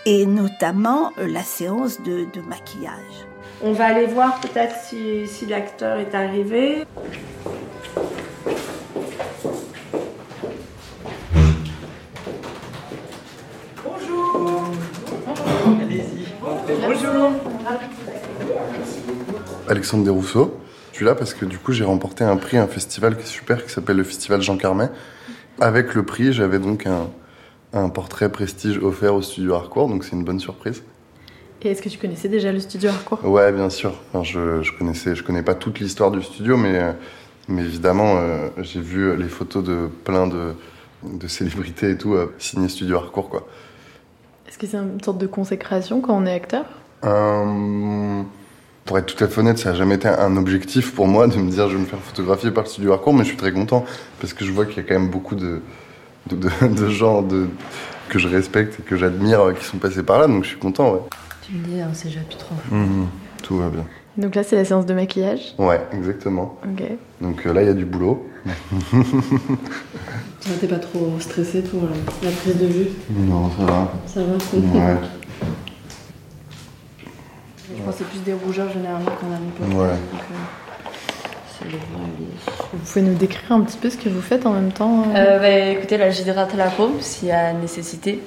et 0.06 0.26
notamment 0.26 1.12
euh, 1.18 1.28
la 1.28 1.44
séance 1.44 2.02
de, 2.02 2.28
maquillage. 2.48 3.26
On 3.64 3.72
va 3.72 3.86
aller 3.86 4.06
voir 4.06 4.40
peut-être 4.42 4.76
si, 4.84 5.28
si 5.28 5.46
l'acteur 5.46 5.98
est 6.00 6.14
arrivé. 6.14 6.86
Bonjour. 13.84 14.72
Allez-y. 15.82 16.28
Bonjour. 16.42 17.32
Alexandre 19.68 20.04
Desrousseaux, 20.04 20.60
Là 21.02 21.16
parce 21.16 21.34
que 21.34 21.46
du 21.46 21.58
coup 21.58 21.74
j'ai 21.74 21.84
remporté 21.84 22.24
un 22.24 22.38
prix, 22.38 22.58
un 22.58 22.68
festival 22.68 23.18
qui 23.18 23.24
est 23.24 23.28
super, 23.28 23.66
qui 23.66 23.72
s'appelle 23.72 23.98
le 23.98 24.04
Festival 24.04 24.42
Jean 24.42 24.58
Carmet. 24.58 24.90
Avec 25.60 25.94
le 25.94 26.04
prix, 26.04 26.32
j'avais 26.32 26.60
donc 26.60 26.86
un, 26.86 27.10
un 27.74 27.90
portrait 27.90 28.30
prestige 28.30 28.78
offert 28.78 29.16
au 29.16 29.22
studio 29.22 29.56
Harcourt, 29.56 29.90
donc 29.90 30.04
c'est 30.04 30.14
une 30.14 30.24
bonne 30.24 30.40
surprise. 30.40 30.84
Et 31.62 31.70
est-ce 31.70 31.82
que 31.82 31.90
tu 31.90 31.98
connaissais 31.98 32.28
déjà 32.30 32.52
le 32.52 32.60
studio 32.60 32.90
Harcourt? 32.92 33.26
Ouais, 33.26 33.52
bien 33.52 33.72
sûr. 33.72 33.94
Enfin, 34.14 34.24
je, 34.24 34.62
je 34.62 34.72
connaissais, 34.72 35.16
je 35.16 35.24
connais 35.24 35.42
pas 35.42 35.56
toute 35.56 35.80
l'histoire 35.80 36.12
du 36.12 36.22
studio, 36.22 36.58
mais, 36.58 36.80
mais 37.48 37.64
évidemment, 37.64 38.18
euh, 38.18 38.50
j'ai 38.60 38.82
vu 38.82 39.16
les 39.18 39.28
photos 39.28 39.64
de 39.64 39.90
plein 40.04 40.28
de, 40.28 40.54
de 41.04 41.28
célébrités 41.28 41.90
et 41.90 41.98
tout 41.98 42.14
euh, 42.14 42.36
signer 42.38 42.70
Studio 42.70 42.98
Harcourt, 42.98 43.30
quoi. 43.30 43.48
Est-ce 44.48 44.60
que 44.60 44.68
c'est 44.68 44.78
une 44.78 45.02
sorte 45.02 45.18
de 45.18 45.26
consécration 45.26 46.02
quand 46.02 46.16
on 46.16 46.28
est 46.28 46.34
acteur? 46.34 46.66
Euh, 47.04 48.22
pour 48.86 48.98
être 49.00 49.14
tout 49.16 49.24
à 49.24 49.28
fait 49.28 49.42
honnête, 49.42 49.58
ça 49.58 49.72
n'a 49.72 49.76
jamais 49.76 49.96
été 49.96 50.08
un 50.08 50.38
objectif 50.38 50.94
pour 50.94 51.08
moi 51.08 51.28
de 51.28 51.36
me 51.38 51.50
dire 51.50 51.68
je 51.70 51.74
vais 51.76 51.82
me 51.82 51.86
faire 51.88 52.00
photographier 52.00 52.52
par 52.52 52.64
le 52.66 52.70
studio 52.70 52.94
Harcourt, 52.94 53.14
mais 53.14 53.24
je 53.24 53.30
suis 53.30 53.38
très 53.38 53.52
content 53.52 53.84
parce 54.22 54.34
que 54.34 54.46
je 54.46 54.52
vois 54.52 54.66
qu'il 54.66 54.78
y 54.78 54.80
a 54.80 54.84
quand 54.84 54.94
même 55.00 55.10
beaucoup 55.10 55.34
de, 55.36 55.62
de, 56.30 56.36
de- 56.36 56.68
de 56.76 56.88
gens 56.90 57.22
de, 57.24 57.48
que 58.10 58.20
je 58.20 58.28
respecte 58.28 58.80
et 58.80 58.84
que 58.84 58.96
j'admire 58.96 59.42
euh, 59.42 59.54
qui 59.54 59.66
sont 59.66 59.78
passés 59.78 60.04
par 60.04 60.20
là, 60.20 60.28
donc 60.28 60.44
je 60.44 60.50
suis 60.50 60.60
content, 60.60 60.94
ouais. 60.94 61.00
Tu 61.42 61.54
me 61.54 61.64
dis, 61.66 61.80
c'est 61.94 62.10
déjà 62.10 62.22
plus 62.22 62.38
trop. 62.38 62.56
Mhm, 62.72 63.08
tout 63.42 63.58
va 63.58 63.70
bien. 63.70 63.86
Donc 64.18 64.34
là, 64.36 64.44
c'est 64.44 64.56
la 64.56 64.64
séance 64.66 64.86
de 64.86 64.94
maquillage? 64.94 65.56
Ouais, 65.58 65.82
exactement. 65.92 66.58
Ok. 66.64 66.84
Donc 67.22 67.46
euh, 67.46 67.54
là, 67.54 67.64
il 67.64 67.68
y 67.68 67.72
a 67.72 67.74
du 67.74 67.86
boulot. 67.86 68.26
T'es 70.62 70.68
pas 70.68 70.78
trop 70.78 71.12
stressé 71.20 71.62
pour 71.62 71.82
la 72.24 72.30
prise 72.32 72.58
de 72.58 72.66
vue? 72.68 72.88
Non, 73.10 73.50
ça 73.58 73.66
va. 73.66 73.92
Ça 74.08 74.20
va 74.22 74.34
Ouais. 74.34 74.98
C'est 77.92 78.08
plus 78.08 78.20
des 78.20 78.34
rougeurs 78.34 78.72
généralement 78.72 79.12
qu'on 79.12 79.34
a 79.34 79.38
une 79.38 79.52
peau. 79.52 79.64
Ouais. 79.78 79.90
Donc, 79.90 80.22
euh, 81.64 81.78
Vous 82.74 82.80
pouvez 82.80 83.02
nous 83.02 83.16
décrire 83.16 83.52
un 83.52 83.62
petit 83.62 83.78
peu 83.78 83.90
ce 83.90 83.98
que 83.98 84.10
vous 84.10 84.22
faites 84.22 84.46
en 84.46 84.52
même 84.52 84.72
temps 84.72 85.04
euh 85.16 85.38
Euh, 85.38 85.40
bah, 85.40 85.50
écoutez, 85.50 85.98
là 85.98 86.10
j'hydrate 86.10 86.54
la 86.56 86.70
peau 86.70 86.92
s'il 87.00 87.30
y 87.30 87.32
a 87.32 87.54
nécessité. 87.54 88.22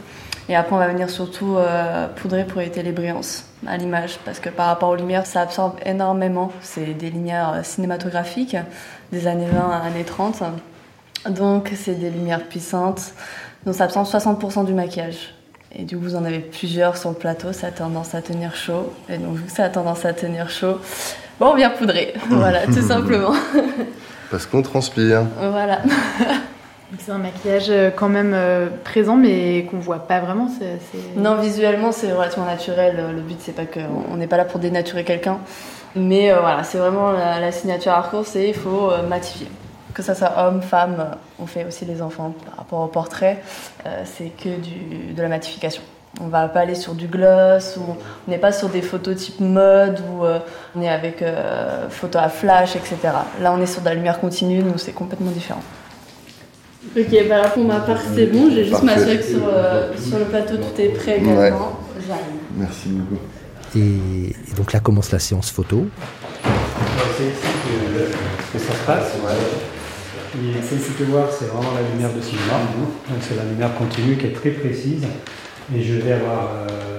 Et 0.50 0.56
après, 0.56 0.74
on 0.74 0.78
va 0.78 0.88
venir 0.88 1.10
surtout 1.10 1.56
euh, 1.56 2.08
poudrer 2.08 2.44
pour 2.44 2.60
éviter 2.62 2.82
les 2.82 2.92
brillances 2.92 3.44
à 3.66 3.76
l'image. 3.76 4.18
Parce 4.24 4.40
que 4.40 4.48
par 4.48 4.68
rapport 4.68 4.88
aux 4.88 4.96
lumières, 4.96 5.26
ça 5.26 5.42
absorbe 5.42 5.74
énormément. 5.84 6.50
C'est 6.62 6.94
des 6.94 7.10
lumières 7.10 7.60
cinématographiques 7.64 8.56
des 9.12 9.26
années 9.26 9.48
20 9.52 9.70
à 9.70 9.76
années 9.86 10.04
30. 10.04 10.42
Donc, 11.28 11.72
c'est 11.76 11.94
des 11.94 12.08
lumières 12.08 12.44
puissantes. 12.44 13.12
Donc, 13.66 13.74
ça 13.74 13.84
absorbe 13.84 14.06
60% 14.06 14.64
du 14.64 14.72
maquillage. 14.72 15.34
Et 15.74 15.82
du 15.84 15.96
coup, 15.96 16.04
vous 16.04 16.16
en 16.16 16.24
avez 16.24 16.38
plusieurs 16.40 16.96
sur 16.96 17.10
le 17.10 17.16
plateau. 17.16 17.52
Ça 17.52 17.68
a 17.68 17.70
tendance 17.70 18.14
à 18.14 18.22
tenir 18.22 18.54
chaud. 18.56 18.92
Et 19.08 19.18
donc, 19.18 19.36
vu 19.36 19.44
que 19.44 19.50
ça 19.52 19.64
a 19.64 19.68
tendance 19.68 20.04
à 20.04 20.12
tenir 20.12 20.48
chaud, 20.50 20.78
bon, 21.38 21.48
on 21.48 21.54
vient 21.54 21.70
poudrer. 21.70 22.14
voilà, 22.30 22.64
tout 22.66 22.80
simplement. 22.82 23.34
Parce 24.30 24.46
qu'on 24.46 24.62
transpire. 24.62 25.24
voilà. 25.38 25.80
C'est 26.98 27.12
un 27.12 27.18
maquillage 27.18 27.66
euh, 27.68 27.90
quand 27.94 28.08
même 28.08 28.32
euh, 28.34 28.68
présent, 28.82 29.14
mais 29.14 29.66
qu'on 29.70 29.78
voit 29.78 30.06
pas 30.08 30.20
vraiment. 30.20 30.48
c'est- 30.58 30.78
c'est- 30.90 31.20
Non, 31.20 31.36
visuellement, 31.36 31.92
c'est 31.92 32.10
relativement 32.10 32.46
naturel. 32.46 33.04
Le 33.14 33.20
but, 33.20 33.36
c'est 33.40 33.52
pas 33.54 33.66
que 33.66 33.80
on 34.10 34.16
n'est 34.16 34.26
pas 34.26 34.38
là 34.38 34.46
pour 34.46 34.58
dénaturer 34.58 35.04
quelqu'un. 35.04 35.36
Mais 35.94 36.32
euh, 36.32 36.40
voilà, 36.40 36.64
c'est 36.64 36.78
vraiment 36.78 37.10
la, 37.12 37.40
la 37.40 37.52
signature 37.52 37.92
Harcourt, 37.92 38.24
c'est 38.26 38.48
il 38.48 38.54
faut 38.54 38.90
euh, 38.90 39.06
matifier. 39.06 39.48
Que 39.98 40.04
ça 40.04 40.14
soit 40.14 40.32
homme, 40.38 40.62
femme, 40.62 40.96
euh, 41.00 41.14
on 41.42 41.46
fait 41.46 41.64
aussi 41.64 41.84
les 41.84 42.00
enfants 42.02 42.32
par 42.46 42.58
rapport 42.58 42.80
au 42.82 42.86
portrait, 42.86 43.42
euh, 43.84 44.04
c'est 44.04 44.28
que 44.28 44.50
du, 44.60 45.12
de 45.12 45.20
la 45.20 45.26
matification. 45.26 45.82
On 46.20 46.28
va 46.28 46.46
pas 46.46 46.60
aller 46.60 46.76
sur 46.76 46.94
du 46.94 47.08
gloss, 47.08 47.76
ou 47.78 47.82
on 47.90 48.30
n'est 48.30 48.38
pas 48.38 48.52
sur 48.52 48.68
des 48.68 48.80
photos 48.80 49.16
type 49.16 49.40
mode, 49.40 50.00
où 50.08 50.24
euh, 50.24 50.38
on 50.76 50.82
est 50.82 50.88
avec 50.88 51.20
euh, 51.20 51.88
photo 51.90 52.20
à 52.20 52.28
flash, 52.28 52.76
etc. 52.76 52.96
Là, 53.40 53.52
on 53.52 53.60
est 53.60 53.66
sur 53.66 53.80
de 53.80 53.86
la 53.86 53.94
lumière 53.94 54.20
continue, 54.20 54.62
donc 54.62 54.78
c'est 54.78 54.92
complètement 54.92 55.32
différent. 55.32 55.62
Ok, 56.96 57.28
bah 57.28 57.48
pour 57.52 57.64
ma 57.64 57.80
part 57.80 57.98
c'est 58.14 58.26
bon, 58.26 58.50
j'ai 58.52 58.66
juste 58.66 58.84
m'assurer 58.84 59.18
que 59.18 59.24
sur, 59.24 59.48
euh, 59.48 59.90
sur 59.96 60.18
le 60.20 60.26
plateau 60.26 60.58
tout 60.58 60.80
est 60.80 60.90
prêt 60.90 61.16
également. 61.18 61.40
Ouais. 61.40 61.52
J'arrive. 62.06 62.24
Merci 62.54 62.88
beaucoup. 62.90 63.20
Et, 63.74 64.28
et 64.30 64.54
donc 64.56 64.72
là 64.72 64.78
commence 64.78 65.10
la 65.10 65.18
séance 65.18 65.50
photo. 65.50 65.88
C'est 67.16 67.24
ici 67.24 67.52
que, 67.64 68.52
que 68.52 68.64
ça 68.64 68.72
se 68.72 68.86
passe. 68.86 69.12
Et 70.34 70.60
que 70.60 71.04
voir, 71.04 71.28
c'est 71.30 71.46
vraiment 71.46 71.72
la 71.74 71.88
lumière 71.90 72.12
de 72.12 72.20
cinéma. 72.20 72.60
Donc 73.08 73.18
c'est 73.20 73.36
la 73.36 73.44
lumière 73.44 73.74
continue 73.76 74.16
qui 74.16 74.26
est 74.26 74.32
très 74.32 74.50
précise. 74.50 75.04
Et 75.74 75.82
je 75.82 75.94
vais 75.94 76.12
avoir 76.12 76.48
euh, 76.68 76.98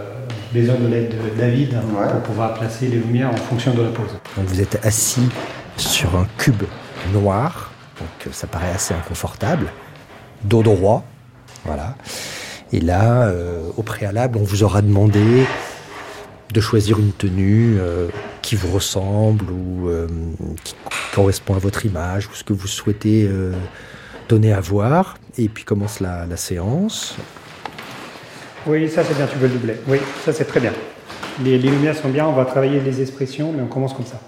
besoin 0.53 0.75
de 0.75 0.87
l'aide 0.87 1.09
de 1.09 1.39
David 1.39 1.75
pour 2.11 2.21
pouvoir 2.21 2.53
placer 2.53 2.87
les 2.87 2.97
lumières 2.97 3.29
en 3.31 3.37
fonction 3.37 3.73
de 3.73 3.81
la 3.81 3.89
pose. 3.89 4.11
Donc 4.35 4.45
vous 4.45 4.61
êtes 4.61 4.83
assis 4.85 5.27
sur 5.77 6.15
un 6.15 6.27
cube 6.37 6.63
noir, 7.13 7.71
donc 7.99 8.27
euh, 8.27 8.29
ça 8.31 8.47
paraît 8.47 8.71
assez 8.71 8.93
inconfortable, 8.93 9.71
dos 10.43 10.63
droit, 10.63 11.05
voilà. 11.65 11.95
Et 12.71 12.79
là, 12.79 13.23
euh, 13.27 13.63
au 13.77 13.83
préalable, 13.83 14.37
on 14.37 14.43
vous 14.43 14.63
aura 14.63 14.81
demandé 14.81 15.45
de 16.53 16.61
choisir 16.61 16.99
une 16.99 17.11
tenue 17.11 17.77
euh, 17.79 18.07
qui 18.41 18.55
vous 18.55 18.71
ressemble 18.71 19.51
ou 19.51 19.89
euh, 19.89 20.07
qui 20.63 20.75
correspond 21.13 21.55
à 21.55 21.59
votre 21.59 21.85
image 21.85 22.27
ou 22.27 22.33
ce 22.33 22.43
que 22.43 22.53
vous 22.53 22.67
souhaitez 22.67 23.27
euh, 23.27 23.53
donner 24.27 24.53
à 24.53 24.59
voir. 24.59 25.17
Et 25.37 25.49
puis 25.49 25.63
commence 25.63 25.99
la, 25.99 26.25
la 26.25 26.37
séance. 26.37 27.15
Oui, 28.65 28.89
ça 28.89 29.03
c'est 29.03 29.15
bien, 29.15 29.27
tu 29.27 29.37
veux 29.37 29.47
le 29.47 29.53
doubler. 29.53 29.75
Oui, 29.87 29.99
ça 30.25 30.33
c'est 30.33 30.45
très 30.45 30.59
bien. 30.59 30.73
Les, 31.43 31.57
les 31.57 31.69
lumières 31.69 31.95
sont 31.95 32.09
bien, 32.09 32.27
on 32.27 32.33
va 32.33 32.45
travailler 32.45 32.81
les 32.81 33.01
expressions, 33.01 33.53
mais 33.53 33.61
on 33.61 33.67
commence 33.67 33.93
comme 33.93 34.05
ça. 34.05 34.19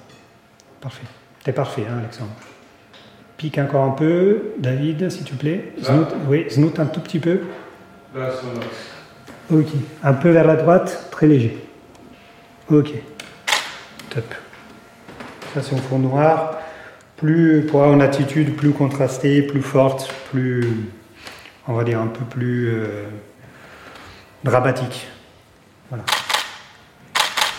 Parfait. 0.80 1.04
T'es 1.44 1.52
parfait, 1.52 1.84
hein, 1.90 1.98
Alexandre. 2.00 2.32
Pique 3.38 3.58
encore 3.58 3.84
un 3.84 3.92
peu, 3.92 4.54
David, 4.60 5.10
s'il 5.10 5.26
te 5.26 5.34
plaît. 5.34 5.74
Znout, 5.84 6.08
oui, 6.30 6.46
znout 6.50 6.80
un 6.80 6.86
tout 6.86 7.00
petit 7.00 7.20
peu. 7.20 7.40
Ok. 9.52 9.68
Un 10.04 10.14
peu 10.14 10.30
vers 10.30 10.46
la 10.46 10.56
droite, 10.56 11.08
très 11.12 11.28
léger. 11.28 11.58
Ok. 12.70 12.92
Top. 14.14 14.36
Ça 15.54 15.62
c'est 15.64 15.74
un 15.74 15.80
fond 15.80 16.00
noir. 16.00 16.58
Plus, 17.18 17.66
pour 17.68 17.82
avoir 17.82 17.96
une 17.96 18.02
attitude 18.02 18.56
plus 18.56 18.72
contrastée, 18.72 19.42
plus 19.42 19.62
forte, 19.62 20.12
plus, 20.32 20.66
on 21.68 21.74
va 21.74 21.84
dire 21.84 22.00
un 22.00 22.08
peu 22.08 22.26
plus 22.26 22.70
euh, 22.70 23.06
dramatique. 24.44 25.08
Voilà. 25.90 26.04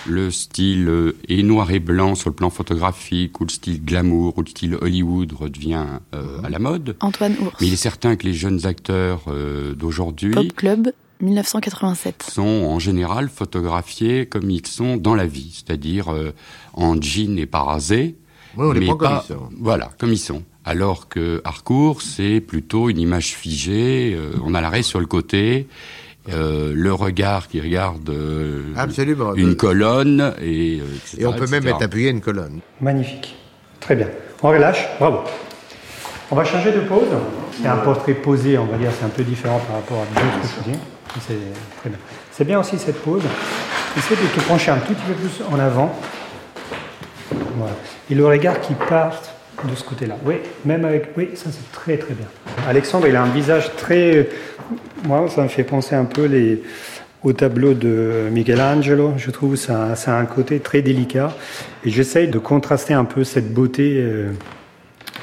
Le 0.05 0.33
style 0.33 0.89
euh, 0.89 1.17
est 1.29 1.45
noir 1.45 1.71
et 1.71 1.79
blanc 1.79 2.17
sur 2.17 2.31
le 2.31 2.35
plan 2.35 2.51
photographique, 2.51 3.41
ou 3.41 3.45
le 3.45 3.51
style 3.51 3.85
glamour, 3.85 4.37
ou 4.37 4.43
le 4.43 4.49
style 4.49 4.77
Hollywood 4.81 5.33
redevient 5.33 5.87
euh, 6.15 6.43
à 6.43 6.51
la 6.51 6.59
mode. 6.59 6.97
Antoine 7.01 7.37
Ours. 7.41 7.57
Mais 7.61 7.69
il 7.69 7.73
est 7.73 7.77
certain 7.77 8.17
que 8.17 8.27
les 8.27 8.35
jeunes 8.35 8.67
acteurs 8.67 9.23
euh, 9.29 9.75
d'aujourd'hui 9.75 10.33
Pop 10.33 10.53
Club, 10.57 10.93
1987. 11.23 12.25
sont 12.31 12.43
en 12.43 12.79
général 12.79 13.29
photographiés 13.29 14.27
comme 14.27 14.51
ils 14.51 14.67
sont 14.67 14.97
dans 14.97 15.15
la 15.15 15.27
vie, 15.27 15.53
c'est-à-dire 15.65 16.13
euh, 16.13 16.33
en 16.75 17.01
jean 17.01 17.39
et 17.39 17.47
pas 17.47 17.63
rasé. 17.63 18.17
Oui, 18.57 18.67
on 18.69 18.73
les 18.73 18.87
prend 18.87 18.97
comme 18.97 19.09
pas- 19.09 19.25
ils 19.29 19.33
sont. 19.35 19.49
Voilà, 19.61 19.91
comme 19.99 20.13
ils 20.13 20.19
sont. 20.19 20.43
Alors 20.65 21.09
que 21.09 21.41
Harcourt, 21.45 22.03
c'est 22.03 22.41
plutôt 22.41 22.89
une 22.91 22.99
image 22.99 23.29
figée, 23.35 24.15
euh, 24.17 24.33
on 24.45 24.55
a 24.55 24.61
l'arrêt 24.61 24.83
sur 24.83 25.01
le 25.01 25.07
côté, 25.07 25.67
euh, 26.29 26.73
le 26.75 26.93
regard 26.93 27.49
qui 27.49 27.61
regarde 27.61 28.09
euh, 28.11 28.73
Absolument. 28.77 29.35
une 29.35 29.57
colonne, 29.57 30.35
et, 30.41 30.81
euh, 30.81 30.85
etc., 30.97 31.17
Et 31.23 31.27
on 31.27 31.33
peut 31.33 31.47
même 31.49 31.67
être 31.67 31.83
appuyé 31.83 32.09
à 32.09 32.11
une 32.13 32.21
colonne. 32.21 32.61
Magnifique. 32.81 33.35
Très 33.81 33.97
bien. 33.97 34.09
On 34.43 34.49
relâche. 34.51 34.87
Bravo. 35.01 35.19
On 36.31 36.37
va 36.37 36.45
changer 36.45 36.71
de 36.73 36.81
pose. 36.81 37.09
C'est 37.61 37.67
un 37.69 37.79
portrait 37.79 38.15
posé, 38.15 38.57
on 38.57 38.67
va 38.67 38.79
dire, 38.79 38.91
c'est 38.97 39.05
un 39.05 39.09
peu 39.09 39.25
différent 39.25 39.61
par 39.67 39.77
rapport 39.77 39.99
à 40.03 40.07
d'autres 40.07 40.49
shootings. 40.55 40.79
C'est 41.21 41.35
très 41.81 41.91
bien. 41.91 41.99
C'est 42.31 42.45
bien 42.45 42.61
aussi 42.61 42.79
cette 42.79 43.01
pose. 43.03 43.23
Essaie 43.97 44.17
de 44.17 44.41
te 44.41 44.47
pencher 44.47 44.71
un 44.71 44.79
tout 44.79 44.95
petit 44.95 45.07
peu 45.07 45.15
plus 45.15 45.43
en 45.51 45.59
avant. 45.59 45.95
Voilà. 47.57 47.75
Et 48.11 48.15
le 48.15 48.27
regard 48.27 48.61
qui 48.61 48.75
part 48.75 49.21
de 49.65 49.75
ce 49.75 49.85
côté-là. 49.85 50.17
Oui, 50.25 50.37
même 50.65 50.85
avec. 50.85 51.11
Oui, 51.17 51.31
ça 51.35 51.51
c'est 51.51 51.71
très 51.73 51.97
très 51.97 52.15
bien. 52.15 52.27
Alexandre, 52.67 53.07
il 53.07 53.17
a 53.17 53.23
un 53.23 53.31
visage 53.31 53.71
très. 53.77 54.29
Moi, 55.05 55.29
ça 55.29 55.43
me 55.43 55.49
fait 55.49 55.65
penser 55.65 55.95
un 55.95 56.05
peu 56.05 56.25
les... 56.25 56.63
au 57.23 57.33
tableau 57.33 57.75
de 57.75 58.29
Michelangelo. 58.31 59.13
Je 59.17 59.31
trouve 59.31 59.57
ça, 59.57 59.95
ça 59.97 60.17
a 60.17 60.21
un 60.21 60.27
côté 60.27 60.61
très 60.61 60.83
délicat. 60.83 61.33
Et 61.85 61.91
j'essaye 61.91 62.29
de 62.29 62.39
contraster 62.39 62.95
un 62.95 63.05
peu 63.05 63.25
cette 63.25 63.53
beauté 63.53 63.99
euh, 63.99 64.33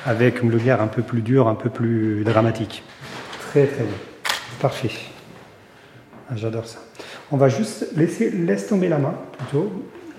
avec 0.05 0.41
une 0.43 0.51
lumière 0.51 0.81
un 0.81 0.87
peu 0.87 1.01
plus 1.01 1.21
dure, 1.21 1.47
un 1.47 1.55
peu 1.55 1.69
plus 1.69 2.23
dramatique. 2.23 2.83
Très 3.49 3.65
très 3.65 3.83
bien. 3.83 3.97
Parfait. 4.61 4.91
Ah, 6.29 6.35
J'adore 6.35 6.65
ça. 6.65 6.79
On 7.31 7.37
va 7.37 7.49
juste 7.49 7.87
laisser, 7.95 8.29
laisse 8.29 8.67
tomber 8.67 8.87
la 8.87 8.99
main 8.99 9.15
plutôt. 9.37 9.71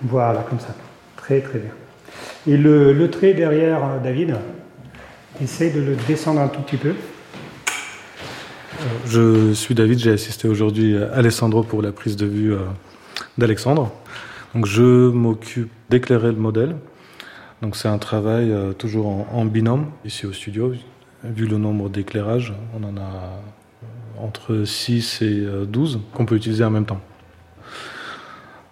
Voilà, 0.03 0.45
comme 0.49 0.59
ça. 0.59 0.75
Très 1.15 1.39
très 1.41 1.59
bien. 1.59 1.71
Et 2.47 2.57
le, 2.57 3.09
trait 3.09 3.33
derrière, 3.33 3.83
euh, 3.83 3.99
David, 4.03 4.35
essaye 5.41 5.71
de 5.71 5.79
le 5.79 5.95
descendre 6.07 6.41
un 6.41 6.47
tout 6.47 6.61
petit 6.61 6.77
peu. 6.77 6.93
Je 9.05 9.53
suis 9.53 9.75
David, 9.75 9.99
j'ai 9.99 10.11
assisté 10.11 10.47
aujourd'hui 10.47 10.97
Alessandro 11.13 11.63
pour 11.63 11.81
la 11.81 11.91
prise 11.91 12.15
de 12.15 12.25
vue 12.25 12.53
euh, 12.53 12.59
d'Alexandre. 13.37 13.91
Donc 14.55 14.65
je 14.65 15.09
m'occupe 15.09 15.71
d'éclairer 15.89 16.31
le 16.31 16.37
modèle. 16.37 16.75
Donc 17.61 17.75
c'est 17.75 17.87
un 17.87 17.99
travail 17.99 18.51
euh, 18.51 18.73
toujours 18.73 19.07
en, 19.07 19.27
en 19.31 19.45
binôme 19.45 19.91
ici 20.03 20.25
au 20.25 20.33
studio. 20.33 20.73
Vu 21.23 21.45
le 21.45 21.57
nombre 21.57 21.89
d'éclairages, 21.89 22.53
on 22.75 22.83
en 22.83 22.97
a 22.97 23.39
entre 24.21 24.63
6 24.63 25.21
et 25.21 25.45
12 25.67 25.99
qu'on 26.13 26.25
peut 26.25 26.35
utiliser 26.35 26.63
en 26.63 26.69
même 26.69 26.85
temps. 26.85 27.01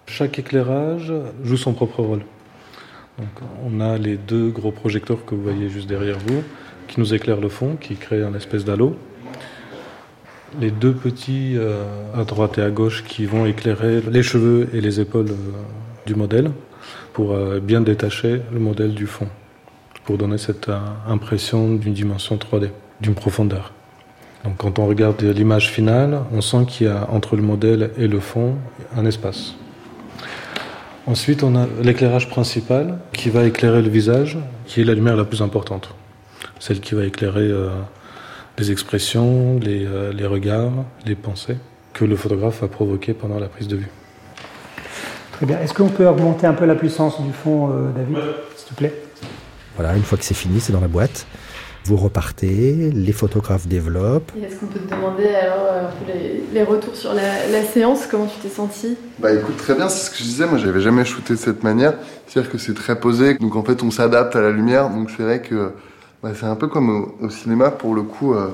Chaque 0.06 0.38
éclairage 0.38 1.12
joue 1.44 1.56
son 1.56 1.72
propre 1.72 2.02
rôle. 2.02 2.22
On 3.64 3.80
a 3.80 3.98
les 3.98 4.16
deux 4.16 4.48
gros 4.48 4.72
projecteurs 4.72 5.24
que 5.24 5.34
vous 5.34 5.42
voyez 5.42 5.68
juste 5.68 5.88
derrière 5.88 6.18
vous, 6.18 6.42
qui 6.88 7.00
nous 7.00 7.14
éclairent 7.14 7.40
le 7.40 7.48
fond, 7.48 7.76
qui 7.76 7.96
créent 7.96 8.22
un 8.22 8.34
espèce 8.34 8.64
d'halo. 8.64 8.96
Les 10.60 10.70
deux 10.70 10.92
petits 10.92 11.52
euh, 11.56 11.84
à 12.14 12.24
droite 12.24 12.58
et 12.58 12.62
à 12.62 12.70
gauche 12.70 13.04
qui 13.04 13.24
vont 13.24 13.46
éclairer 13.46 14.00
les 14.00 14.22
cheveux 14.22 14.68
et 14.74 14.80
les 14.80 14.98
épaules 14.98 15.30
euh, 15.30 15.52
du 16.06 16.16
modèle 16.16 16.50
pour 17.12 17.32
euh, 17.32 17.60
bien 17.60 17.80
détacher 17.80 18.40
le 18.52 18.58
modèle 18.58 18.94
du 18.94 19.06
fond, 19.06 19.28
pour 20.04 20.18
donner 20.18 20.38
cette 20.38 20.68
euh, 20.68 20.78
impression 21.06 21.74
d'une 21.74 21.94
dimension 21.94 22.36
3D, 22.36 22.70
d'une 23.00 23.14
profondeur. 23.14 23.72
Donc 24.44 24.56
quand 24.56 24.78
on 24.78 24.86
regarde 24.86 25.20
l'image 25.22 25.70
finale, 25.70 26.20
on 26.32 26.40
sent 26.40 26.64
qu'il 26.68 26.86
y 26.86 26.90
a 26.90 27.08
entre 27.10 27.36
le 27.36 27.42
modèle 27.42 27.90
et 27.98 28.08
le 28.08 28.20
fond 28.20 28.54
un 28.96 29.04
espace. 29.04 29.54
Ensuite, 31.06 31.42
on 31.42 31.56
a 31.56 31.66
l'éclairage 31.82 32.28
principal 32.28 32.98
qui 33.12 33.30
va 33.30 33.44
éclairer 33.44 33.82
le 33.82 33.88
visage, 33.88 34.38
qui 34.66 34.80
est 34.80 34.84
la 34.84 34.94
lumière 34.94 35.16
la 35.16 35.24
plus 35.24 35.42
importante. 35.42 35.94
Celle 36.58 36.80
qui 36.80 36.94
va 36.94 37.04
éclairer 37.04 37.48
euh, 37.48 37.68
les 38.58 38.70
expressions, 38.70 39.58
les, 39.58 39.84
euh, 39.86 40.12
les 40.12 40.26
regards, 40.26 40.72
les 41.06 41.14
pensées 41.14 41.56
que 41.94 42.04
le 42.04 42.16
photographe 42.16 42.60
va 42.60 42.68
provoquer 42.68 43.14
pendant 43.14 43.38
la 43.38 43.48
prise 43.48 43.66
de 43.66 43.76
vue. 43.76 43.88
Très 45.32 45.46
bien. 45.46 45.58
Est-ce 45.58 45.74
qu'on 45.74 45.88
peut 45.88 46.06
augmenter 46.06 46.46
un 46.46 46.52
peu 46.52 46.66
la 46.66 46.74
puissance 46.74 47.20
du 47.20 47.32
fond, 47.32 47.70
euh, 47.70 47.90
David, 47.96 48.18
s'il 48.56 48.68
te 48.68 48.74
plaît? 48.74 48.94
Voilà, 49.76 49.96
une 49.96 50.02
fois 50.02 50.18
que 50.18 50.24
c'est 50.24 50.34
fini, 50.34 50.60
c'est 50.60 50.72
dans 50.72 50.80
la 50.80 50.88
boîte. 50.88 51.26
Vous 51.84 51.96
repartez, 51.96 52.90
les 52.92 53.12
photographes 53.12 53.66
développent. 53.66 54.30
Est-ce 54.42 54.56
qu'on 54.56 54.66
peut 54.66 54.78
te 54.78 54.94
demander 54.94 55.28
alors 55.28 55.64
euh, 55.64 55.88
un 55.88 55.90
peu 55.90 56.12
les, 56.12 56.42
les 56.52 56.62
retours 56.62 56.94
sur 56.94 57.14
la, 57.14 57.48
la 57.50 57.64
séance 57.64 58.06
Comment 58.06 58.26
tu 58.26 58.38
t'es 58.40 58.54
senti 58.54 58.96
Bah 59.18 59.32
écoute, 59.32 59.56
très 59.56 59.74
bien, 59.74 59.88
c'est 59.88 60.06
ce 60.06 60.10
que 60.10 60.18
je 60.18 60.22
disais, 60.24 60.46
moi 60.46 60.58
j'avais 60.58 60.80
jamais 60.80 61.04
shooté 61.04 61.34
de 61.34 61.38
cette 61.38 61.62
manière. 61.64 61.94
C'est-à-dire 62.26 62.50
que 62.52 62.58
c'est 62.58 62.74
très 62.74 63.00
posé, 63.00 63.34
donc 63.34 63.56
en 63.56 63.64
fait 63.64 63.82
on 63.82 63.90
s'adapte 63.90 64.36
à 64.36 64.40
la 64.40 64.50
lumière, 64.50 64.90
donc 64.90 65.10
c'est 65.16 65.22
vrai 65.22 65.40
que 65.40 65.72
bah, 66.22 66.30
c'est 66.38 66.46
un 66.46 66.54
peu 66.54 66.68
comme 66.68 66.90
au, 67.20 67.24
au 67.26 67.30
cinéma, 67.30 67.70
pour 67.70 67.94
le 67.94 68.02
coup, 68.02 68.34
euh, 68.34 68.48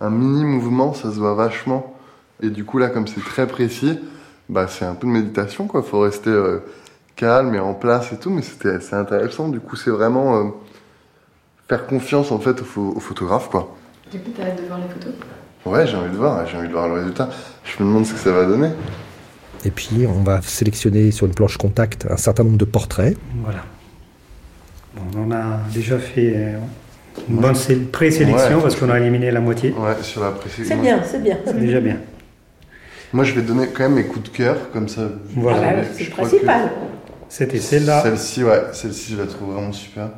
un 0.00 0.10
mini 0.10 0.44
mouvement, 0.44 0.94
ça 0.94 1.10
se 1.12 1.18
voit 1.18 1.34
vachement. 1.34 1.94
Et 2.42 2.50
du 2.50 2.64
coup 2.64 2.78
là, 2.78 2.88
comme 2.88 3.08
c'est 3.08 3.24
très 3.24 3.46
précis, 3.48 3.98
bah 4.48 4.66
c'est 4.68 4.84
un 4.84 4.94
peu 4.94 5.06
de 5.08 5.12
méditation 5.12 5.66
quoi, 5.66 5.82
faut 5.82 6.00
rester 6.00 6.30
euh, 6.30 6.60
calme 7.16 7.54
et 7.54 7.58
en 7.58 7.74
place 7.74 8.12
et 8.12 8.16
tout, 8.16 8.30
mais 8.30 8.42
c'était 8.42 8.80
c'est 8.80 8.94
intéressant, 8.94 9.48
du 9.48 9.58
coup 9.60 9.74
c'est 9.76 9.90
vraiment 9.90 10.36
euh, 10.36 10.44
faire 11.68 11.86
confiance 11.86 12.32
en 12.32 12.38
fait 12.38 12.60
au, 12.60 12.64
pho- 12.64 12.92
au 12.96 13.00
photographe 13.00 13.48
quoi. 13.50 13.76
Du 14.10 14.18
coup, 14.20 14.30
t'as 14.36 14.44
hâte 14.44 14.60
de 14.62 14.66
voir 14.66 14.78
les 14.78 14.88
photos? 14.88 15.12
Ouais, 15.66 15.86
j'ai 15.86 15.96
envie 15.96 16.10
de 16.10 16.16
voir, 16.16 16.46
j'ai 16.46 16.56
envie 16.56 16.68
de 16.68 16.72
voir 16.72 16.88
le 16.88 16.94
résultat. 16.94 17.28
Je 17.64 17.82
me 17.82 17.88
demande 17.88 18.06
ce 18.06 18.14
que 18.14 18.18
ça 18.18 18.32
va 18.32 18.46
donner. 18.46 18.70
Et 19.66 19.70
puis, 19.70 20.06
on 20.08 20.22
va 20.22 20.40
sélectionner 20.40 21.10
sur 21.10 21.26
une 21.26 21.34
planche 21.34 21.58
contact 21.58 22.06
un 22.08 22.16
certain 22.16 22.44
nombre 22.44 22.56
de 22.56 22.64
portraits. 22.64 23.18
Voilà. 23.44 23.64
Bon, 24.96 25.02
on 25.26 25.30
a 25.32 25.58
déjà 25.74 25.98
fait 25.98 26.32
euh, 26.36 26.56
une 27.28 27.36
bonne 27.36 27.54
sé- 27.54 27.76
présélection 27.76 28.56
Ouais. 28.56 28.62
parce 28.62 28.76
qu'on 28.76 28.88
a 28.88 28.98
éliminé 28.98 29.30
la 29.30 29.40
moitié. 29.40 29.72
Ouais, 29.72 30.02
sur 30.02 30.22
la 30.22 30.30
précision. 30.30 30.74
C'est 30.74 30.80
bien, 30.80 31.02
c'est 31.04 31.22
bien. 31.22 31.36
C'est 31.44 31.58
déjà 31.58 31.80
bien. 31.80 31.98
Moi, 33.12 33.24
je 33.24 33.34
vais 33.34 33.42
donner 33.42 33.66
quand 33.68 33.82
même 33.82 33.94
mes 33.94 34.04
coups 34.04 34.30
de 34.30 34.34
cœur, 34.36 34.70
comme 34.72 34.88
ça. 34.88 35.02
Voilà. 35.36 35.58
Ah 35.70 35.72
bah, 35.74 35.82
Je 35.92 35.98
c'est 35.98 36.04
le 36.04 36.10
crois 36.12 36.24
que 36.24 36.30
principal. 36.30 36.70
C'était 37.28 37.58
celle-là. 37.60 38.02
Celle-ci, 38.04 38.44
ouais, 38.44 38.62
celle-ci, 38.72 39.12
je 39.16 39.18
la 39.20 39.26
trouve 39.26 39.52
vraiment 39.52 39.72
super. 39.72 40.08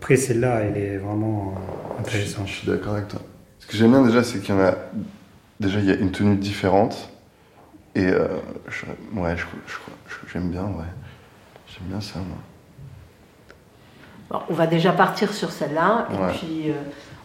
Après, 0.00 0.16
celle-là, 0.16 0.60
elle 0.60 0.76
est 0.80 0.96
vraiment 0.98 1.54
euh, 1.56 2.02
Je, 2.04 2.08
intéressante. 2.08 2.46
je 2.46 2.52
suis 2.52 2.68
d'accord 2.68 2.94
avec 2.94 3.08
toi. 3.08 3.20
Ce 3.58 3.66
que 3.66 3.76
j'aime 3.76 3.90
bien 3.90 4.02
déjà, 4.02 4.22
c'est 4.22 4.38
qu'il 4.40 4.54
y 4.54 4.58
en 4.58 4.60
a. 4.62 4.74
Déjà, 5.60 5.78
il 5.80 5.86
y 5.86 5.90
a 5.90 5.96
une 5.96 6.12
tenue 6.12 6.36
différente. 6.36 7.10
Et 7.94 8.06
euh, 8.06 8.28
je- 8.68 9.18
ouais, 9.20 9.36
je, 9.36 9.44
je, 9.66 9.74
je- 10.08 10.32
j'aime 10.32 10.50
bien, 10.50 10.62
ouais. 10.62 10.84
J'aime 11.66 11.88
bien 11.88 12.00
ça, 12.00 12.20
moi. 12.20 12.38
Bon, 14.30 14.40
on 14.50 14.54
va 14.54 14.66
déjà 14.66 14.92
partir 14.92 15.32
sur 15.32 15.50
celle-là. 15.50 16.06
Ouais. 16.10 16.16
Et 16.34 16.38
puis, 16.38 16.70
euh, 16.70 16.74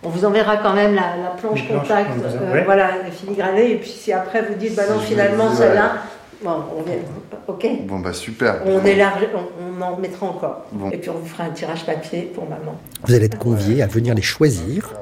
on 0.02 0.10
vous 0.10 0.26
enverra 0.26 0.58
quand 0.58 0.74
même 0.74 0.96
la, 0.96 1.16
la 1.18 1.30
planche 1.30 1.62
Les 1.62 1.68
contact, 1.68 2.10
euh, 2.24 2.54
ouais. 2.54 2.64
voilà, 2.64 2.90
filigranée. 3.12 3.72
Et 3.74 3.78
puis, 3.78 3.90
si 3.90 4.12
après 4.12 4.42
vous 4.42 4.56
dites, 4.56 4.76
bah 4.76 4.84
non, 4.90 5.00
Si 5.00 5.08
finalement, 5.08 5.54
celle-là, 5.54 5.94
bon, 6.44 6.52
on 6.78 6.82
vient. 6.84 6.96
Ok. 7.48 7.68
Bon, 7.88 8.00
bah 8.00 8.14
super. 8.14 8.62
On 8.66 8.84
élargit, 8.86 9.26
on, 9.36 9.80
on 9.80 9.82
en 9.82 9.98
mettra 9.98 10.26
encore. 10.28 10.66
Bon. 10.72 10.90
Et 10.92 10.98
puis, 10.98 11.10
on 11.10 11.18
vous 11.18 11.26
fera 11.26 11.44
un 11.46 11.50
tirage 11.52 11.86
papier 11.86 12.32
pour 12.34 12.44
maman. 12.50 12.76
Vous 13.06 13.14
allez 13.14 13.26
être 13.26 13.38
conviés 13.40 13.82
à 13.82 13.88
venir 13.88 14.14
les 14.16 14.22
choisir. 14.22 14.94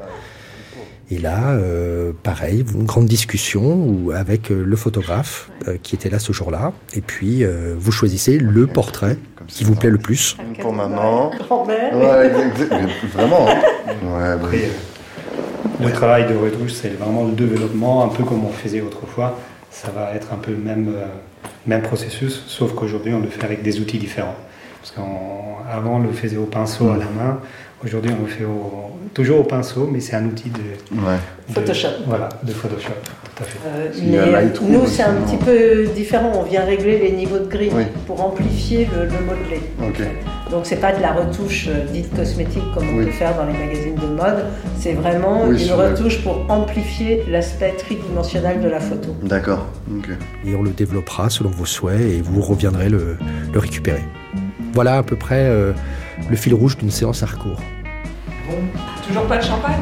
Et 1.13 1.17
là, 1.17 1.51
euh, 1.51 2.13
pareil, 2.23 2.63
une 2.73 2.85
grande 2.85 3.05
discussion 3.05 4.11
avec 4.15 4.49
euh, 4.49 4.63
le 4.65 4.75
photographe 4.77 5.49
euh, 5.67 5.75
qui 5.83 5.93
était 5.95 6.09
là 6.09 6.19
ce 6.19 6.31
jour-là. 6.31 6.71
Et 6.93 7.01
puis, 7.01 7.43
euh, 7.43 7.75
vous 7.77 7.91
choisissez 7.91 8.37
le 8.37 8.65
portrait 8.65 9.17
qui 9.47 9.65
vous 9.65 9.75
plaît 9.75 9.89
le 9.89 9.97
plus. 9.97 10.37
Pour 10.61 10.71
maman. 10.71 11.31
Grand-mère. 11.37 11.97
Ouais, 11.97 12.29
vraiment. 13.13 13.45
hein. 13.49 13.61
Ouais, 14.05 14.29
Après, 14.29 14.69
le 15.81 15.91
travail 15.91 16.27
de 16.31 16.35
retouche, 16.35 16.71
c'est 16.73 16.89
vraiment 16.97 17.25
le 17.25 17.33
développement, 17.33 18.05
un 18.05 18.07
peu 18.07 18.23
comme 18.23 18.45
on 18.45 18.51
faisait 18.51 18.79
autrefois. 18.81 19.37
Ça 19.69 19.89
va 19.91 20.13
être 20.15 20.31
un 20.31 20.37
peu 20.37 20.51
le 20.51 20.57
même, 20.57 20.93
euh, 20.95 21.05
même 21.67 21.81
processus, 21.81 22.43
sauf 22.47 22.73
qu'aujourd'hui, 22.73 23.13
on 23.13 23.19
le 23.19 23.27
fait 23.29 23.43
avec 23.43 23.61
des 23.61 23.79
outils 23.79 23.97
différents. 23.97 24.35
Parce 24.81 24.91
qu'avant, 24.95 25.97
on 25.97 25.99
le 25.99 26.11
faisait 26.11 26.37
au 26.37 26.45
pinceau 26.45 26.89
à 26.89 26.97
la 26.97 27.05
main. 27.05 27.39
Aujourd'hui, 27.83 28.11
on 28.17 28.23
le 28.23 28.27
fait 28.29 28.45
au- 28.45 28.91
toujours 29.13 29.39
au 29.41 29.43
pinceau, 29.43 29.87
mais 29.91 29.99
c'est 29.99 30.15
un 30.15 30.25
outil 30.25 30.49
de, 30.49 30.59
ouais. 30.59 31.17
de- 31.49 31.53
Photoshop. 31.53 31.87
Voilà, 32.07 32.29
de 32.43 32.51
Photoshop. 32.51 32.93
Euh, 33.65 33.87
mais 34.03 34.51
nous, 34.69 34.79
aussi, 34.81 34.95
c'est 34.95 35.03
un 35.03 35.13
petit 35.15 35.37
peu 35.37 35.85
différent. 35.95 36.31
On 36.35 36.43
vient 36.43 36.63
régler 36.65 36.99
les 36.99 37.11
niveaux 37.11 37.39
de 37.39 37.45
gris 37.47 37.69
Oui. 37.73 37.83
pour 38.07 38.23
amplifier 38.25 38.87
le, 38.93 39.05
le 39.05 39.25
modelé. 39.25 39.61
Ok. 39.81 40.01
Donc, 40.51 40.65
c'est 40.65 40.75
pas 40.81 40.91
de 40.93 41.01
la 41.01 41.13
retouche 41.13 41.67
euh, 41.69 41.85
dite 41.91 42.13
cosmétique 42.15 42.63
comme 42.73 42.89
on 42.93 42.97
Oui. 42.97 43.05
peut 43.05 43.11
faire 43.11 43.35
dans 43.35 43.45
les 43.45 43.53
magazines 43.57 43.95
de 43.95 44.05
mode. 44.07 44.45
C'est 44.79 44.93
vraiment 44.93 45.45
Oui, 45.47 45.61
une 45.61 45.69
la- 45.69 45.89
retouche 45.89 46.21
pour 46.23 46.45
amplifier 46.49 47.23
l'aspect 47.29 47.73
tridimensionnel 47.77 48.59
de 48.61 48.67
la 48.69 48.79
photo. 48.79 49.15
D'accord. 49.23 49.65
Et 50.45 50.53
on 50.55 50.61
le 50.63 50.71
développera 50.71 51.29
selon 51.29 51.49
vos 51.49 51.65
souhaits 51.65 52.01
et 52.01 52.21
vous 52.21 52.41
reviendrez 52.41 52.89
le, 52.89 53.17
le 53.53 53.59
récupérer. 53.59 54.03
Voilà 54.73 54.97
à 54.97 55.03
peu 55.03 55.15
près 55.15 55.45
euh, 55.45 55.71
le 56.29 56.35
fil 56.35 56.53
rouge 56.53 56.77
d'une 56.77 56.91
séance 56.91 57.23
hardcore. 57.23 57.59
Toujours 59.07 59.23
pas 59.23 59.37
de 59.37 59.43
champagne? 59.43 59.79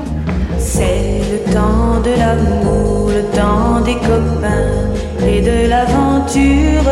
C'est 0.72 1.22
le 1.32 1.52
temps 1.52 2.00
de 2.04 2.12
l'amour, 2.22 3.10
le 3.10 3.24
temps 3.36 3.82
des 3.82 3.96
copains 3.96 4.86
et 5.28 5.42
de 5.42 5.68
l'aventure. 5.68 6.90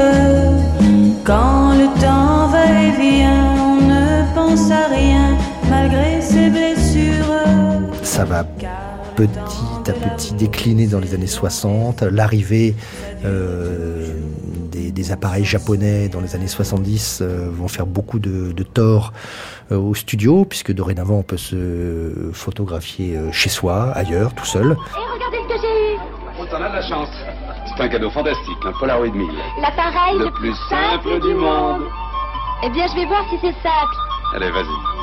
Quand 1.23 1.73
le 1.81 1.85
temps 2.01 2.47
va 2.47 2.65
et 2.65 2.91
vient, 2.99 3.45
on 3.69 3.75
ne 3.93 4.33
pense 4.33 4.71
à 4.71 4.87
rien 4.93 5.37
malgré 5.69 6.21
ses 6.21 6.49
blessures. 6.49 7.35
Ça 8.01 8.25
va 8.25 8.43
petit 9.17 9.89
à 9.89 9.93
petit 9.93 10.34
décliner 10.36 10.86
dans 10.86 10.99
les 10.99 11.15
années 11.15 11.25
60. 11.27 12.03
L'arrivée 12.03 12.75
euh, 13.25 14.13
des, 14.71 14.91
des 14.91 15.12
appareils 15.12 15.43
japonais 15.43 16.08
dans 16.08 16.21
les 16.21 16.36
années 16.36 16.47
70 16.47 17.19
euh, 17.21 17.49
vont 17.51 17.67
faire 17.67 17.88
beaucoup 17.88 18.19
de, 18.19 18.51
de 18.51 18.63
tort 18.63 19.12
euh, 19.71 19.77
au 19.77 19.95
studio, 19.95 20.45
puisque 20.45 20.71
dorénavant 20.71 21.15
on 21.15 21.23
peut 21.23 21.38
se 21.38 22.30
photographier 22.32 23.15
euh, 23.17 23.32
chez 23.32 23.49
soi, 23.49 23.91
ailleurs, 23.95 24.36
tout 24.36 24.45
seul. 24.45 24.71
Et 24.71 25.13
regardez 25.13 25.38
ce 25.49 25.56
que 25.56 25.62
j'ai 25.62 25.95
eu 25.95 25.97
Oh, 26.39 26.45
t'en 26.51 26.62
as 26.62 26.69
de 26.69 26.75
la 26.75 26.88
chance. 26.88 27.10
C'est 27.65 27.84
un 27.84 27.88
cadeau 27.88 28.12
fantastique, 28.12 28.58
un 28.63 28.73
Polaroid 28.80 29.10
1000. 29.10 29.27
L'appareil 29.60 30.19
Le 30.19 30.32
plus 30.32 30.53
simple 30.69 31.19
du 31.27 31.34
monde. 31.34 31.82
Eh 32.63 32.69
bien, 32.69 32.86
je 32.88 32.95
vais 32.95 33.06
voir 33.08 33.25
si 33.32 33.38
c'est 33.41 33.53
simple. 33.63 33.95
Allez, 34.36 34.51
vas-y. 34.51 34.96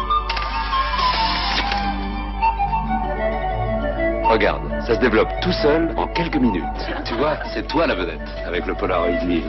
Regarde, 4.34 4.64
ça 4.84 4.96
se 4.96 5.00
développe 5.00 5.28
tout 5.42 5.52
seul 5.52 5.94
en 5.96 6.08
quelques 6.08 6.34
minutes. 6.34 6.64
Tu 7.04 7.14
vois, 7.14 7.38
c'est 7.54 7.68
toi 7.68 7.86
la 7.86 7.94
vedette 7.94 8.18
avec 8.44 8.66
le 8.66 8.74
Polaroid 8.74 9.24
1000. 9.24 9.44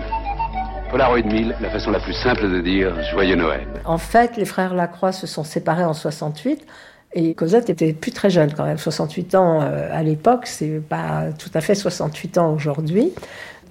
Polaroid 0.91 1.23
1000, 1.23 1.55
la 1.59 1.69
façon 1.71 1.89
la 1.89 1.99
plus 1.99 2.13
simple 2.13 2.47
de 2.47 2.61
dire 2.61 2.93
Joyeux 3.09 3.35
Noël. 3.35 3.65
En 3.85 3.97
fait, 3.97 4.37
les 4.37 4.45
frères 4.45 4.75
Lacroix 4.75 5.11
se 5.11 5.25
sont 5.25 5.43
séparés 5.43 5.85
en 5.85 5.93
68 5.93 6.67
et 7.13 7.33
Cosette 7.33 7.71
était 7.71 7.93
plus 7.93 8.11
très 8.11 8.29
jeune 8.29 8.53
quand 8.53 8.63
même. 8.63 8.77
68 8.77 9.33
ans 9.33 9.63
euh, 9.63 9.89
à 9.91 10.03
l'époque, 10.03 10.45
c'est 10.45 10.79
pas 10.87 11.31
tout 11.31 11.49
à 11.55 11.61
fait 11.61 11.73
68 11.73 12.37
ans 12.37 12.53
aujourd'hui. 12.53 13.11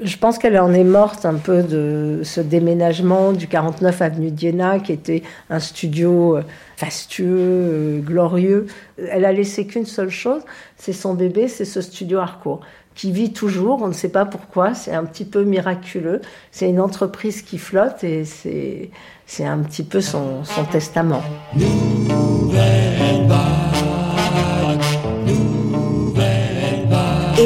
Je 0.01 0.17
pense 0.17 0.39
qu'elle 0.39 0.59
en 0.59 0.73
est 0.73 0.85
morte 0.85 1.25
un 1.25 1.35
peu 1.35 1.63
de 1.63 2.21
ce 2.25 2.41
déménagement 2.41 3.33
du 3.33 3.47
49 3.47 4.03
avenue 4.03 4.31
d'Iéna, 4.31 4.81
qui 4.81 4.93
était 4.93 5.23
un 5.51 5.61
studio 5.61 6.37
euh, 6.37 6.43
fastueux, 6.77 7.27
euh, 7.29 8.01
glorieux. 8.01 8.67
Elle 8.99 9.25
a 9.25 9.33
laissé 9.33 9.67
qu'une 9.67 9.87
seule 9.87 10.11
chose, 10.11 10.43
c'est 10.77 10.93
son 10.93 11.15
bébé, 11.15 11.47
c'est 11.47 11.65
ce 11.65 11.81
studio 11.81 12.19
Harcourt. 12.19 12.61
qui 12.97 13.13
vit 13.13 13.33
toujours. 13.33 13.83
On 13.83 13.89
ne 13.89 13.93
sait 13.93 14.09
pas 14.09 14.25
pourquoi. 14.25 14.75
C'est 14.75 14.93
un 14.93 15.05
petit 15.05 15.25
peu 15.25 15.45
miraculeux. 15.45 16.21
C'est 16.51 16.69
une 16.69 16.81
entreprise 16.81 17.43
qui 17.43 17.59
flotte 17.59 18.03
et 18.03 18.25
c'est, 18.25 18.91
c'est 19.27 19.45
un 19.45 19.59
petit 19.59 19.85
peu 19.85 20.01
son, 20.01 20.43
son 20.45 20.65
testament. 20.65 21.23
Et 21.57 23.74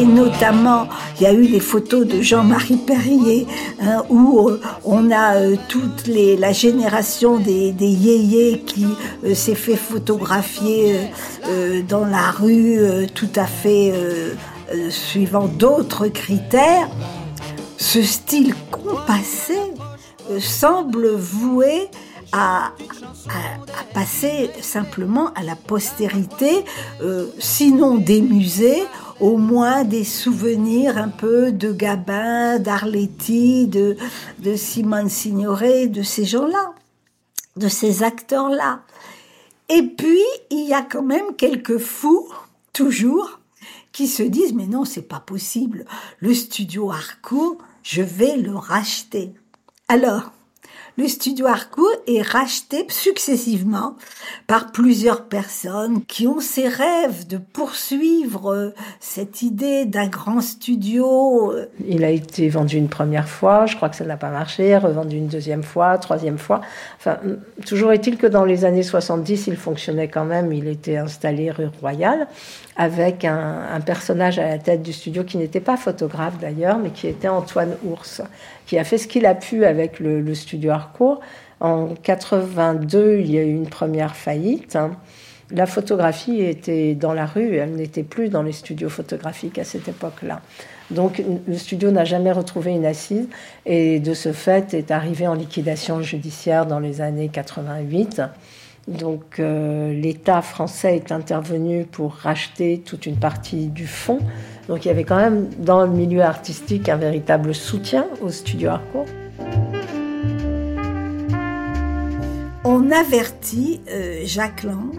notamment, 0.08 0.88
il 1.16 1.22
y 1.22 1.26
a 1.26 1.32
eu 1.32 1.46
des 1.46 1.60
photos 1.60 2.06
de 2.06 2.20
Jean-Marie 2.20 2.76
Perrier 2.76 3.46
hein, 3.80 4.04
où 4.08 4.48
euh, 4.48 4.60
on 4.84 5.10
a 5.10 5.36
euh, 5.36 5.56
toute 5.68 6.06
les, 6.06 6.36
la 6.36 6.52
génération 6.52 7.38
des, 7.38 7.72
des 7.72 7.88
yéyés 7.88 8.60
qui 8.60 8.86
euh, 9.24 9.34
s'est 9.34 9.54
fait 9.54 9.76
photographier 9.76 10.96
dans 11.88 12.04
la 12.04 12.30
rue 12.30 13.06
tout 13.14 13.30
à 13.36 13.46
fait 13.46 13.92
suivant 14.90 15.46
d'autres 15.46 16.08
critères. 16.08 16.88
Ce 17.78 18.02
style 18.02 18.54
compassé 18.70 19.58
semble 20.40 21.08
voué 21.14 21.88
à, 22.32 22.72
passer 23.94 24.50
simplement 24.60 25.32
à 25.34 25.42
la 25.42 25.56
postérité, 25.56 26.64
euh, 27.00 27.28
sinon 27.38 27.96
des 27.96 28.20
musées, 28.20 28.82
au 29.20 29.36
moins 29.36 29.84
des 29.84 30.04
souvenirs 30.04 30.98
un 30.98 31.08
peu 31.08 31.52
de 31.52 31.72
Gabin, 31.72 32.58
d'Arletty, 32.58 33.66
de, 33.66 33.96
de 34.38 34.56
Simone 34.56 35.08
Signoret, 35.08 35.88
de 35.88 36.02
ces 36.02 36.24
gens-là, 36.24 36.74
de 37.56 37.68
ces 37.68 38.02
acteurs-là. 38.02 38.82
Et 39.68 39.82
puis, 39.82 40.22
il 40.50 40.66
y 40.66 40.72
a 40.72 40.82
quand 40.82 41.02
même 41.02 41.34
quelques 41.36 41.78
fous, 41.78 42.28
toujours, 42.72 43.40
qui 43.92 44.06
se 44.06 44.22
disent, 44.22 44.54
mais 44.54 44.66
non, 44.66 44.84
c'est 44.84 45.02
pas 45.02 45.20
possible, 45.20 45.84
le 46.20 46.32
studio 46.32 46.90
Harcourt, 46.90 47.58
je 47.82 48.02
vais 48.02 48.36
le 48.36 48.54
racheter. 48.54 49.34
Alors, 49.88 50.30
le 50.98 51.06
studio 51.06 51.46
Harcourt 51.46 51.94
est 52.08 52.22
racheté 52.22 52.84
successivement 52.88 53.94
par 54.48 54.72
plusieurs 54.72 55.26
personnes 55.26 56.04
qui 56.04 56.26
ont 56.26 56.40
ces 56.40 56.66
rêves 56.66 57.28
de 57.28 57.38
poursuivre 57.38 58.52
euh, 58.52 58.70
cette 58.98 59.42
idée 59.42 59.84
d'un 59.84 60.08
grand 60.08 60.40
studio. 60.40 61.52
euh, 61.52 61.66
Il 61.86 62.02
a 62.02 62.10
été 62.10 62.48
vendu 62.48 62.78
une 62.78 62.88
première 62.88 63.28
fois, 63.28 63.66
je 63.66 63.76
crois 63.76 63.88
que 63.90 63.94
ça 63.94 64.04
n'a 64.04 64.16
pas 64.16 64.30
marché, 64.30 64.76
revendu 64.76 65.16
une 65.16 65.28
deuxième 65.28 65.62
fois, 65.62 65.98
troisième 65.98 66.36
fois. 66.36 66.62
Enfin, 66.98 67.18
hum, 67.24 67.38
toujours 67.64 67.92
est-il 67.92 68.16
que 68.16 68.26
dans 68.26 68.44
les 68.44 68.64
années 68.64 68.82
70, 68.82 69.46
il 69.46 69.56
fonctionnait 69.56 70.08
quand 70.08 70.24
même, 70.24 70.52
il 70.52 70.66
était 70.66 70.96
installé 70.96 71.52
rue 71.52 71.68
Royale, 71.80 72.26
avec 72.74 73.24
un, 73.24 73.66
un 73.72 73.80
personnage 73.80 74.40
à 74.40 74.48
la 74.48 74.58
tête 74.58 74.82
du 74.82 74.92
studio 74.92 75.22
qui 75.22 75.36
n'était 75.36 75.60
pas 75.60 75.76
photographe 75.76 76.38
d'ailleurs, 76.40 76.78
mais 76.78 76.90
qui 76.90 77.06
était 77.06 77.28
Antoine 77.28 77.76
Ours, 77.84 78.20
qui 78.68 78.78
a 78.78 78.84
fait 78.84 78.98
ce 78.98 79.08
qu'il 79.08 79.24
a 79.24 79.34
pu 79.34 79.64
avec 79.64 79.98
le, 79.98 80.34
studio 80.34 80.70
Harcourt. 80.72 81.20
En 81.58 81.94
82, 82.02 83.18
il 83.18 83.30
y 83.30 83.38
a 83.38 83.42
eu 83.42 83.50
une 83.50 83.66
première 83.68 84.14
faillite. 84.14 84.76
hein. 84.76 84.92
La 85.50 85.64
photographie 85.64 86.42
était 86.42 86.94
dans 86.94 87.14
la 87.14 87.24
rue, 87.24 87.56
elle 87.56 87.72
n'était 87.72 88.02
plus 88.02 88.28
dans 88.28 88.42
les 88.42 88.52
studios 88.52 88.90
photographiques 88.90 89.58
à 89.58 89.64
cette 89.64 89.88
époque-là. 89.88 90.42
Donc 90.90 91.22
le 91.46 91.56
studio 91.56 91.90
n'a 91.90 92.04
jamais 92.04 92.32
retrouvé 92.32 92.72
une 92.72 92.84
assise 92.84 93.26
et 93.64 93.98
de 93.98 94.12
ce 94.12 94.32
fait 94.32 94.74
est 94.74 94.90
arrivé 94.90 95.26
en 95.26 95.32
liquidation 95.32 96.02
judiciaire 96.02 96.66
dans 96.66 96.80
les 96.80 97.00
années 97.00 97.30
88. 97.32 98.20
Donc 98.88 99.38
euh, 99.38 99.92
l'État 99.92 100.40
français 100.40 100.96
est 100.96 101.12
intervenu 101.12 101.84
pour 101.84 102.14
racheter 102.14 102.78
toute 102.84 103.04
une 103.04 103.16
partie 103.16 103.66
du 103.66 103.86
fonds. 103.86 104.20
Donc 104.66 104.84
il 104.84 104.88
y 104.88 104.90
avait 104.90 105.04
quand 105.04 105.16
même 105.16 105.48
dans 105.58 105.84
le 105.84 105.90
milieu 105.90 106.22
artistique 106.22 106.88
un 106.88 106.96
véritable 106.96 107.54
soutien 107.54 108.06
au 108.22 108.30
studio 108.30 108.70
Harcourt. 108.70 109.06
On 112.64 112.90
avertit 112.90 113.80
euh, 113.90 114.22
Jacques 114.24 114.62
Lang 114.62 114.98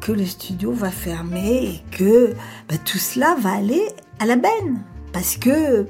que 0.00 0.12
le 0.12 0.24
studio 0.24 0.72
va 0.72 0.90
fermer 0.90 1.64
et 1.64 1.82
que 1.90 2.34
bah, 2.68 2.76
tout 2.82 2.98
cela 2.98 3.36
va 3.40 3.52
aller 3.52 3.82
à 4.20 4.26
la 4.26 4.36
benne. 4.36 4.82
Parce 5.12 5.36
que 5.36 5.86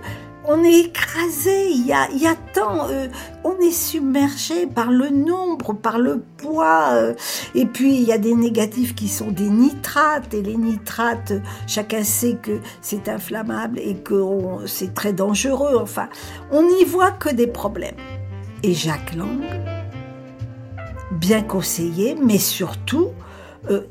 on 0.47 0.63
est 0.63 0.81
écrasé, 0.81 1.71
il 1.71 1.87
y 1.87 1.93
a, 1.93 2.11
y 2.11 2.27
a 2.27 2.35
tant, 2.35 2.89
euh, 2.89 3.09
on 3.45 3.59
est 3.61 3.71
submergé 3.71 4.67
par 4.67 4.91
le 4.91 5.09
nombre, 5.09 5.73
par 5.73 5.99
le 5.99 6.23
poids, 6.37 6.91
euh, 6.93 7.15
et 7.55 7.67
puis 7.67 7.95
il 7.95 8.03
y 8.03 8.13
a 8.13 8.19
des 8.19 8.35
négatifs 8.35 8.95
qui 8.95 9.09
sont 9.09 9.31
des 9.31 9.49
nitrates, 9.49 10.35
et 10.35 10.43
les 10.43 10.57
nitrates, 10.57 11.33
chacun 11.67 12.05
sait 12.05 12.37
que 12.41 12.61
c'est 12.83 13.09
inflammable 13.09 13.79
et 13.79 13.97
que 13.97 14.23
c'est 14.67 14.93
très 14.93 15.13
dangereux, 15.13 15.79
enfin, 15.81 16.09
on 16.51 16.63
n'y 16.63 16.85
voit 16.85 17.13
que 17.13 17.31
des 17.31 17.47
problèmes. 17.47 17.97
Et 18.63 18.75
Jacques 18.75 19.15
Lang, 19.15 19.41
bien 21.13 21.43
conseillé, 21.43 22.17
mais 22.23 22.39
surtout 22.39 23.11
euh, 23.71 23.83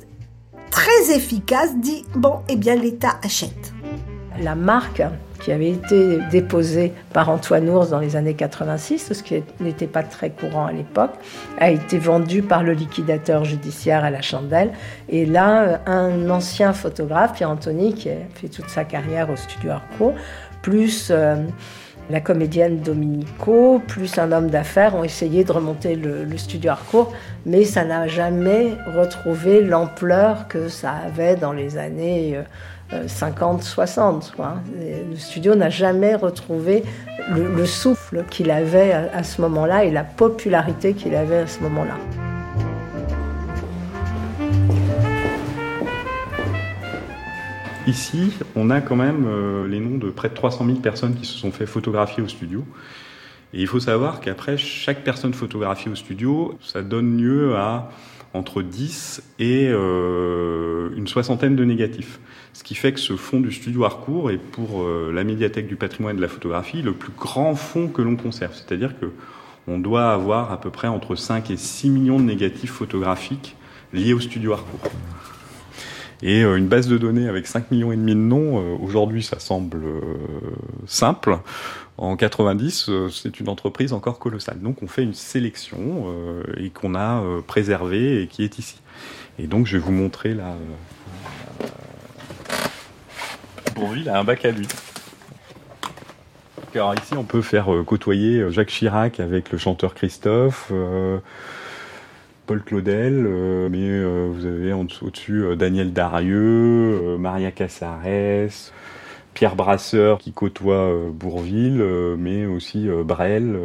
très 0.70 1.16
efficace, 1.16 1.76
dit, 1.78 2.06
bon, 2.16 2.42
eh 2.48 2.56
bien 2.56 2.76
l'État 2.76 3.20
achète. 3.24 3.74
La 4.42 4.56
marque 4.56 5.04
qui 5.44 5.52
avait 5.52 5.72
été 5.72 6.20
déposée 6.32 6.94
par 7.12 7.30
Antoine 7.30 7.70
Ours 7.70 7.90
dans 7.90 8.00
les 8.00 8.16
années 8.16 8.34
86, 8.34 9.12
ce 9.14 9.24
qui 9.24 9.44
n'était 9.60 9.88
pas 9.88 10.04
très 10.04 10.30
courant 10.30 10.68
à 10.68 10.72
l'époque, 10.72 11.12
a 11.60 11.70
été 11.70 11.98
vendue 11.98 12.42
par 12.42 12.64
le 12.64 12.72
liquidateur 12.72 13.44
judiciaire 13.44 14.06
à 14.06 14.10
la 14.10 14.22
chandelle. 14.22 14.72
Et 15.10 15.26
là, 15.26 15.82
un 15.86 16.30
ancien 16.30 16.72
photographe, 16.72 17.34
Pierre 17.34 17.50
Anthony, 17.50 17.94
qui 17.94 18.10
a 18.10 18.16
fait 18.36 18.48
toute 18.48 18.70
sa 18.70 18.86
carrière 18.86 19.30
au 19.30 19.36
studio 19.36 19.72
Harcourt, 19.72 20.14
plus 20.62 21.10
euh, 21.12 21.36
la 22.10 22.22
comédienne 22.22 22.80
Dominico, 22.80 23.82
plus 23.86 24.18
un 24.18 24.32
homme 24.32 24.50
d'affaires 24.50 24.96
ont 24.96 25.04
essayé 25.04 25.44
de 25.44 25.52
remonter 25.52 25.96
le, 25.96 26.24
le 26.24 26.38
studio 26.38 26.72
Harcourt, 26.72 27.12
mais 27.46 27.66
ça 27.66 27.84
n'a 27.84 28.08
jamais 28.08 28.78
retrouvé 28.96 29.62
l'ampleur 29.62 30.48
que 30.48 30.70
ça 30.70 30.94
avait 31.06 31.36
dans 31.36 31.52
les 31.52 31.78
années 31.78 32.42
euh, 32.94 33.04
euh, 33.04 33.08
50-60. 33.08 34.32
quoi. 34.36 34.56
Et 34.82 35.04
Le 35.10 35.16
studio 35.16 35.56
n'a 35.56 35.70
jamais 35.70 36.16
retrouvé 36.16 36.84
le, 37.32 37.54
le 37.56 37.66
souffle 37.66 38.24
qu'il 38.30 38.52
avait 38.52 38.92
à, 38.92 39.10
à 39.14 39.24
ce 39.24 39.42
moment-là 39.42 39.84
et 39.84 39.92
la 39.92 40.04
popularité 40.04 40.94
qu'il 40.94 41.16
avait 41.16 41.40
à 41.40 41.48
ce 41.48 41.62
moment-là. 41.62 41.98
Ici, 47.86 48.32
on 48.56 48.70
a 48.70 48.80
quand 48.80 48.96
même 48.96 49.26
euh, 49.28 49.68
les 49.68 49.82
noms 49.82 49.98
de 49.98 50.10
près 50.10 50.30
de 50.30 50.34
300 50.34 50.66
000 50.66 50.78
personnes 50.78 51.16
qui 51.16 51.26
se 51.26 51.38
sont 51.38 51.52
fait 51.52 51.66
photographier 51.66 52.24
au 52.24 52.30
studio. 52.30 52.64
Et 53.54 53.60
il 53.62 53.68
faut 53.68 53.82
savoir 53.82 54.22
qu'après, 54.22 54.58
chaque 54.58 55.04
personne 55.04 55.34
photographiée 55.34 55.92
au 55.92 55.96
studio, 55.96 56.58
ça 56.62 56.82
donne 56.82 57.18
lieu 57.18 57.56
à 57.58 57.90
entre 58.34 58.62
10 58.62 59.24
et 59.40 59.68
euh, 59.70 60.90
une 60.96 61.08
soixantaine 61.08 61.56
de 61.56 61.64
négatifs. 61.64 62.20
Ce 62.54 62.64
qui 62.64 62.76
fait 62.76 62.94
que 62.94 63.00
ce 63.00 63.16
fonds 63.16 63.40
du 63.40 63.52
studio 63.52 63.84
Harcourt 63.86 64.32
est 64.32 64.38
pour 64.38 64.84
euh, 64.84 65.12
la 65.14 65.24
médiathèque 65.24 65.68
du 65.68 65.76
patrimoine 65.76 66.16
de 66.16 66.22
la 66.22 66.28
photographie 66.28 66.82
le 66.82 66.94
plus 66.94 67.12
grand 67.18 67.56
fonds 67.56 67.88
que 67.88 68.02
l'on 68.02 68.16
conserve. 68.16 68.54
C'est-à-dire 68.54 69.00
que 69.00 69.12
on 69.68 69.80
doit 69.80 70.12
avoir 70.12 70.52
à 70.52 70.60
peu 70.60 70.70
près 70.70 70.88
entre 70.88 71.16
5 71.16 71.50
et 71.50 71.58
6 71.58 71.90
millions 71.90 72.20
de 72.20 72.26
négatifs 72.26 72.72
photographiques 72.72 73.56
liés 73.94 74.14
au 74.14 74.20
studio 74.20 74.54
Harcourt. 74.54 74.92
Et 76.26 76.42
euh, 76.42 76.56
une 76.56 76.70
base 76.70 76.88
de 76.88 76.98
données 76.98 77.28
avec 77.28 77.46
5 77.48 77.70
millions 77.70 77.92
et 77.92 77.98
demi 77.98 78.14
de 78.14 78.20
noms, 78.20 78.58
euh, 78.58 78.78
aujourd'hui 78.82 79.22
ça 79.22 79.40
semble 79.40 79.84
euh, 79.84 80.00
simple. 80.88 81.38
En 81.98 82.16
90, 82.16 82.86
euh, 82.88 83.10
c'est 83.10 83.42
une 83.42 83.50
entreprise 83.50 83.92
encore 83.92 84.20
colossale. 84.20 84.60
Donc 84.62 84.82
on 84.82 84.88
fait 84.88 85.04
une 85.04 85.14
sélection 85.14 86.08
et 86.58 86.70
qu'on 86.70 86.96
a 86.96 87.22
préservée 87.46 88.24
et 88.24 88.28
qui 88.28 88.44
est 88.44 88.58
ici. 88.58 88.82
Et 89.38 89.48
donc 89.48 89.68
je 89.68 89.78
vais 89.78 89.84
vous 89.84 89.92
montrer 89.92 90.34
là. 90.34 90.56
Bourville 93.76 94.08
a 94.08 94.18
un 94.18 94.24
bac 94.24 94.46
à 94.46 94.52
lui. 94.52 94.68
Alors 96.74 96.96
ici 96.96 97.14
on 97.16 97.24
peut 97.24 97.42
faire 97.42 97.68
côtoyer 97.86 98.50
Jacques 98.50 98.70
Chirac 98.70 99.20
avec 99.20 99.52
le 99.52 99.58
chanteur 99.58 99.94
Christophe. 99.94 100.72
Paul 102.46 102.62
Claudel, 102.62 103.26
euh, 103.26 103.70
mais 103.70 103.88
euh, 103.90 104.30
vous 104.32 104.46
avez 104.46 104.74
au-dessus 104.74 105.44
euh, 105.44 105.56
Daniel 105.56 105.94
Darieux, 105.94 107.18
Maria 107.18 107.52
Casares, 107.52 108.02
Pierre 109.34 109.56
Brasseur 109.56 110.20
qui 110.20 110.32
côtoie 110.34 110.94
Bourville, 111.12 111.84
mais 112.20 112.46
aussi 112.46 112.88
Brel. 113.04 113.58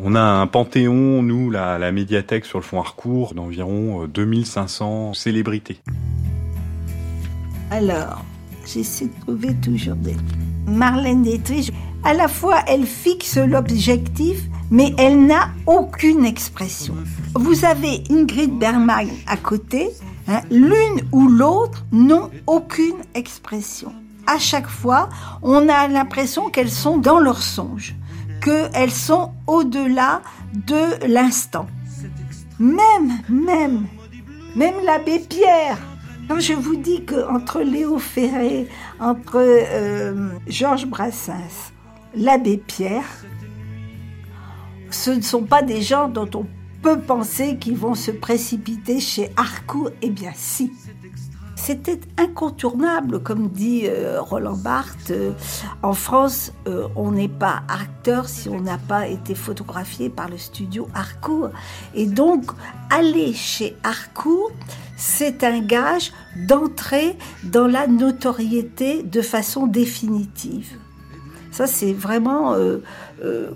on 0.00 0.14
a 0.16 0.20
un 0.20 0.46
panthéon, 0.48 1.22
nous, 1.22 1.50
la, 1.50 1.92
médiathèque 1.92 2.44
sur 2.44 2.58
le 2.58 2.64
fond 2.64 2.80
Harcourt, 2.80 3.34
d'environ 3.34 4.04
euh, 4.04 4.06
2500 4.08 5.14
célébrités. 5.14 5.78
Alors, 7.70 8.24
j'essaie 8.66 9.06
de 9.06 9.20
trouver 9.20 9.54
toujours 9.62 9.94
des... 9.96 10.16
Marlène 10.66 11.22
Dietrich, 11.22 11.72
à 12.04 12.14
la 12.14 12.28
fois 12.28 12.60
elle 12.66 12.86
fixe 12.86 13.36
l'objectif, 13.36 14.40
mais 14.70 14.94
elle 14.98 15.26
n'a 15.26 15.50
aucune 15.66 16.24
expression. 16.24 16.94
Vous 17.34 17.64
avez 17.64 18.02
Ingrid 18.10 18.58
Bergman 18.58 19.08
à 19.26 19.36
côté, 19.36 19.90
hein, 20.26 20.40
l'une 20.50 21.08
ou 21.12 21.28
l'autre 21.28 21.84
n'ont 21.92 22.30
aucune 22.46 22.98
expression. 23.14 23.92
à 24.28 24.38
chaque 24.38 24.68
fois, 24.68 25.08
on 25.42 25.68
a 25.70 25.88
l'impression 25.88 26.50
qu'elles 26.50 26.70
sont 26.70 26.98
dans 26.98 27.18
leur 27.18 27.42
songe, 27.42 27.94
qu'elles 28.44 28.92
sont 28.92 29.32
au-delà 29.46 30.20
de 30.52 31.06
l'instant. 31.06 31.66
Même, 32.58 33.22
même, 33.28 33.86
même 34.54 34.74
l'abbé 34.84 35.18
Pierre. 35.20 35.78
Quand 36.28 36.40
je 36.40 36.52
vous 36.52 36.76
dis 36.76 37.06
qu'entre 37.06 37.60
Léo 37.60 37.98
Ferré, 37.98 38.68
entre 39.00 39.38
euh, 39.38 40.28
Georges 40.46 40.86
Brassens, 40.86 41.72
l'abbé 42.14 42.56
Pierre, 42.58 43.04
ce 44.90 45.10
ne 45.10 45.20
sont 45.20 45.42
pas 45.42 45.62
des 45.62 45.82
gens 45.82 46.08
dont 46.08 46.28
on 46.34 46.46
peut 46.82 47.00
penser 47.00 47.58
qu'ils 47.58 47.76
vont 47.76 47.94
se 47.94 48.10
précipiter 48.10 49.00
chez 49.00 49.30
Harcourt. 49.36 49.90
Eh 50.02 50.10
bien, 50.10 50.32
si. 50.34 50.72
C'était 51.56 52.00
incontournable, 52.16 53.20
comme 53.20 53.48
dit 53.48 53.82
euh, 53.86 54.22
Roland 54.22 54.56
Barthes. 54.56 55.10
Euh, 55.10 55.32
en 55.82 55.92
France, 55.92 56.52
euh, 56.68 56.86
on 56.94 57.10
n'est 57.10 57.28
pas 57.28 57.62
acteur 57.68 58.28
si 58.28 58.48
on 58.48 58.60
n'a 58.60 58.78
pas 58.78 59.08
été 59.08 59.34
photographié 59.34 60.08
par 60.08 60.28
le 60.28 60.38
studio 60.38 60.88
Harcourt. 60.94 61.50
Et 61.94 62.06
donc, 62.06 62.52
aller 62.90 63.34
chez 63.34 63.76
Harcourt, 63.82 64.52
c'est 64.96 65.42
un 65.42 65.58
gage 65.58 66.12
d'entrer 66.36 67.18
dans 67.42 67.66
la 67.66 67.88
notoriété 67.88 69.02
de 69.02 69.20
façon 69.20 69.66
définitive. 69.66 70.78
Ça, 71.58 71.66
c'est 71.66 71.92
vraiment 71.92 72.54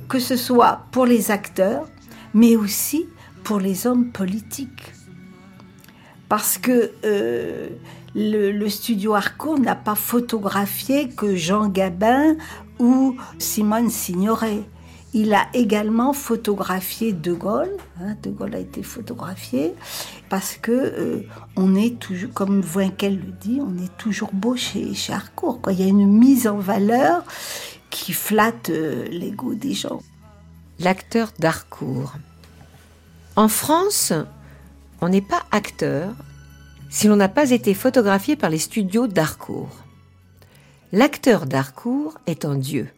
que 0.08 0.18
ce 0.18 0.34
soit 0.34 0.86
pour 0.90 1.06
les 1.06 1.30
acteurs, 1.30 1.86
mais 2.34 2.56
aussi 2.56 3.06
pour 3.44 3.60
les 3.60 3.86
hommes 3.86 4.10
politiques. 4.10 4.92
Parce 6.28 6.58
que 6.58 6.90
euh, 7.04 7.68
le, 8.16 8.68
studio 8.68 9.14
Harcourt 9.14 9.60
n'a 9.60 9.76
pas 9.76 9.94
photographié 9.94 11.10
que 11.10 11.36
Jean 11.36 11.68
Gabin 11.68 12.36
ou 12.80 13.16
Simone 13.38 13.88
Signoret. 13.88 14.62
Il 15.14 15.32
a 15.34 15.46
également 15.52 16.14
photographié 16.14 17.12
De 17.12 17.34
Gaulle. 17.34 17.76
Hein, 18.00 18.16
de 18.22 18.30
Gaulle 18.30 18.54
a 18.54 18.58
été 18.58 18.82
photographié 18.82 19.74
parce 20.30 20.54
que 20.54 20.72
euh, 20.72 21.22
on 21.56 21.74
est 21.74 21.98
toujours, 21.98 22.32
comme 22.32 22.62
Voinquel 22.62 23.16
le 23.16 23.32
dit, 23.32 23.60
on 23.60 23.76
est 23.76 23.94
toujours 23.98 24.30
beau 24.32 24.56
chez, 24.56 24.94
Harcourt. 25.10 25.60
Il 25.70 25.78
y 25.78 25.82
a 25.82 25.86
une 25.86 26.06
mise 26.06 26.46
en 26.46 26.56
valeur 26.56 27.24
qui 27.92 28.14
flatte 28.14 28.70
euh, 28.70 29.06
l'ego 29.08 29.54
des 29.54 29.74
gens. 29.74 30.02
L'acteur 30.80 31.30
d'Harcourt. 31.38 32.14
En 33.36 33.48
France, 33.48 34.12
on 35.00 35.10
n'est 35.10 35.20
pas 35.20 35.44
acteur 35.52 36.14
si 36.90 37.06
l'on 37.06 37.16
n'a 37.16 37.28
pas 37.28 37.50
été 37.50 37.74
photographié 37.74 38.34
par 38.34 38.50
les 38.50 38.58
studios 38.58 39.06
d'Harcourt. 39.06 39.76
L'acteur 40.90 41.46
d'Harcourt 41.46 42.18
est 42.26 42.44
un 42.44 42.56
dieu. 42.56 42.88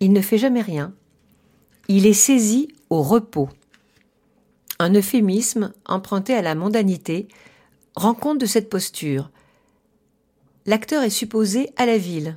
Il 0.00 0.12
ne 0.12 0.20
fait 0.20 0.38
jamais 0.38 0.62
rien. 0.62 0.92
Il 1.88 2.06
est 2.06 2.12
saisi 2.12 2.68
au 2.90 3.02
repos. 3.02 3.48
Un 4.78 4.94
euphémisme 4.94 5.72
emprunté 5.86 6.34
à 6.34 6.42
la 6.42 6.54
mondanité 6.54 7.28
rend 7.94 8.14
compte 8.14 8.38
de 8.38 8.46
cette 8.46 8.68
posture. 8.68 9.30
L'acteur 10.66 11.02
est 11.02 11.10
supposé 11.10 11.70
à 11.76 11.86
la 11.86 11.98
ville, 11.98 12.36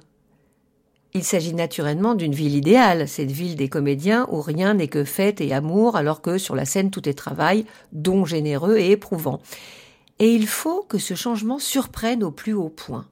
il 1.15 1.23
s'agit 1.23 1.53
naturellement 1.53 2.15
d'une 2.15 2.33
ville 2.33 2.55
idéale, 2.55 3.07
cette 3.07 3.31
ville 3.31 3.55
des 3.55 3.69
comédiens 3.69 4.27
où 4.31 4.41
rien 4.41 4.73
n'est 4.73 4.87
que 4.87 5.03
fête 5.03 5.41
et 5.41 5.53
amour, 5.53 5.95
alors 5.95 6.21
que 6.21 6.39
sur 6.39 6.55
la 6.55 6.65
scène 6.65 6.89
tout 6.89 7.07
est 7.07 7.13
travail, 7.13 7.65
don 7.91 8.25
généreux 8.25 8.77
et 8.77 8.91
éprouvant. 8.91 9.39
Et 10.17 10.33
il 10.33 10.47
faut 10.47 10.81
que 10.81 10.97
ce 10.97 11.13
changement 11.13 11.59
surprenne 11.59 12.23
au 12.23 12.31
plus 12.31 12.53
haut 12.53 12.69
point. 12.69 13.05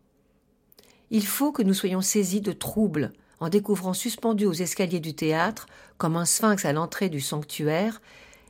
Il 1.12 1.26
faut 1.26 1.52
que 1.52 1.62
nous 1.62 1.74
soyons 1.74 2.02
saisis 2.02 2.42
de 2.42 2.54
trouble 2.54 3.12
en 3.40 3.50
découvrant 3.50 3.94
suspendu 3.94 4.46
aux 4.46 4.54
escaliers 4.54 5.00
du 5.00 5.14
théâtre, 5.14 5.68
comme 5.98 6.16
un 6.16 6.26
sphinx 6.26 6.64
à 6.66 6.74
l'entrée 6.74 7.10
du 7.10 7.20
sanctuaire, 7.20 8.02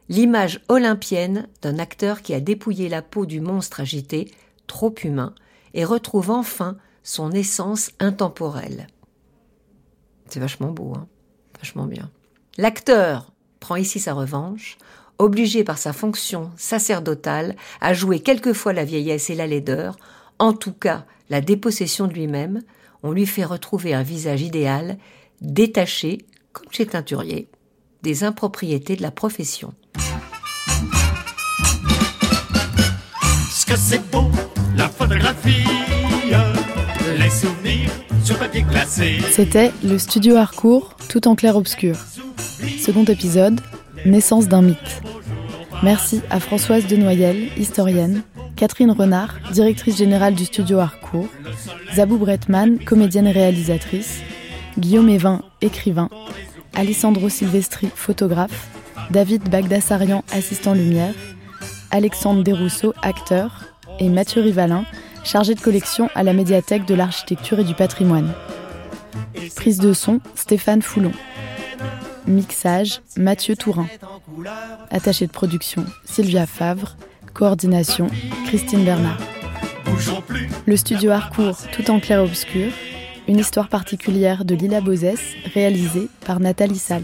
l'image 0.09 0.61
olympienne 0.69 1.47
d'un 1.61 1.79
acteur 1.79 2.21
qui 2.21 2.33
a 2.33 2.39
dépouillé 2.39 2.87
la 2.87 3.01
peau 3.01 3.25
du 3.25 3.39
monstre 3.41 3.79
agité, 3.79 4.31
trop 4.67 4.93
humain, 5.03 5.33
et 5.73 5.85
retrouve 5.85 6.29
enfin 6.29 6.77
son 7.03 7.31
essence 7.31 7.91
intemporelle. 7.99 8.87
C'est 10.31 10.39
vachement 10.39 10.71
beau, 10.71 10.93
hein 10.95 11.07
vachement 11.59 11.85
bien. 11.85 12.09
L'acteur 12.57 13.33
prend 13.59 13.75
ici 13.75 13.99
sa 13.99 14.13
revanche, 14.13 14.77
obligé 15.19 15.63
par 15.63 15.77
sa 15.77 15.93
fonction 15.93 16.51
sacerdotale 16.57 17.55
à 17.81 17.93
jouer 17.93 18.21
quelquefois 18.21 18.73
la 18.73 18.85
vieillesse 18.85 19.29
et 19.29 19.35
la 19.35 19.45
laideur, 19.45 19.97
en 20.39 20.53
tout 20.53 20.71
cas 20.73 21.05
la 21.29 21.41
dépossession 21.41 22.07
de 22.07 22.13
lui-même, 22.13 22.61
on 23.03 23.11
lui 23.11 23.25
fait 23.25 23.43
retrouver 23.43 23.93
un 23.93 24.03
visage 24.03 24.41
idéal, 24.41 24.97
détaché, 25.41 26.25
comme 26.53 26.71
chez 26.71 26.85
Teinturier, 26.85 27.49
des 28.01 28.23
impropriétés 28.23 28.95
de 28.95 29.01
la 29.01 29.11
profession. 29.11 29.73
La 34.75 34.89
photographie, 34.89 35.65
les 37.17 37.29
souvenirs 37.29 37.91
c'était 39.31 39.71
le 39.83 39.97
studio 39.97 40.35
Harcourt, 40.35 40.95
tout 41.09 41.27
en 41.27 41.35
clair-obscur. 41.35 41.95
Second 42.79 43.05
épisode, 43.05 43.59
naissance 44.05 44.47
d'un 44.47 44.61
mythe. 44.61 45.01
Merci 45.83 46.21
à 46.29 46.39
Françoise 46.39 46.85
Denoyel, 46.87 47.49
historienne, 47.57 48.21
Catherine 48.55 48.91
Renard, 48.91 49.35
directrice 49.51 49.97
générale 49.97 50.35
du 50.35 50.45
studio 50.45 50.79
Harcourt, 50.79 51.27
Zabou 51.95 52.17
Bretman, 52.17 52.77
comédienne 52.79 53.27
et 53.27 53.31
réalisatrice, 53.31 54.19
Guillaume 54.77 55.09
Evin, 55.09 55.41
écrivain, 55.61 56.09
Alessandro 56.75 57.29
Silvestri, 57.29 57.89
photographe, 57.95 58.67
David 59.09 59.49
Bagdassarian, 59.49 60.23
assistant 60.31 60.73
lumière, 60.73 61.15
Alexandre 61.89 62.43
Desrousseaux, 62.43 62.93
acteur, 63.01 63.65
et 63.99 64.09
Mathieu 64.09 64.41
Rivalin, 64.41 64.85
chargé 65.23 65.55
de 65.55 65.61
collection 65.61 66.09
à 66.15 66.23
la 66.23 66.33
médiathèque 66.33 66.85
de 66.85 66.95
l'architecture 66.95 67.59
et 67.59 67.63
du 67.63 67.73
patrimoine. 67.73 68.31
Prise 69.55 69.79
de 69.79 69.93
son, 69.93 70.19
Stéphane 70.35 70.81
Foulon. 70.81 71.11
Mixage, 72.27 73.01
Mathieu 73.17 73.55
Tourin. 73.55 73.87
Attaché 74.89 75.27
de 75.27 75.31
production, 75.31 75.85
Sylvia 76.05 76.45
Favre. 76.45 76.95
Coordination, 77.33 78.07
Christine 78.47 78.83
Bernard. 78.83 79.17
Le 80.65 80.77
studio 80.77 81.11
Harcourt, 81.11 81.57
tout 81.71 81.89
en 81.89 81.99
clair-obscur. 81.99 82.71
Une 83.27 83.39
histoire 83.39 83.69
particulière 83.69 84.45
de 84.45 84.55
Lila 84.55 84.81
Bozès, 84.81 85.15
réalisée 85.53 86.09
par 86.25 86.39
Nathalie 86.39 86.77
Salle. 86.77 87.03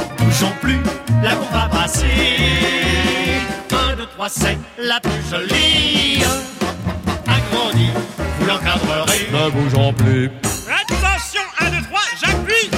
plus 0.61 0.79
là 1.23 1.35
qu'on 1.35 1.57
va 1.57 1.67
passer. 1.69 2.05
1, 3.71 3.95
2, 3.95 4.05
3, 4.15 4.29
c'est 4.29 4.57
la 4.77 4.99
plus 4.99 5.21
jolie. 5.29 6.23
Agrandie, 7.27 7.91
vous 8.39 8.45
l'encadrerez. 8.45 9.27
Ne 9.31 9.49
bougeons 9.51 9.93
plus. 9.93 10.31
Attention, 10.67 11.41
1, 11.59 11.69
2, 11.69 11.81
3, 11.83 11.99
j'appuie. 12.21 12.69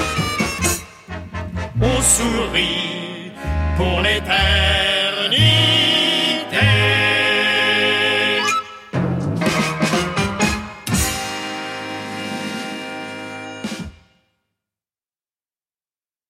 On 1.82 2.02
sourit 2.02 3.32
pour 3.78 4.02
l'éternité. 4.02 4.83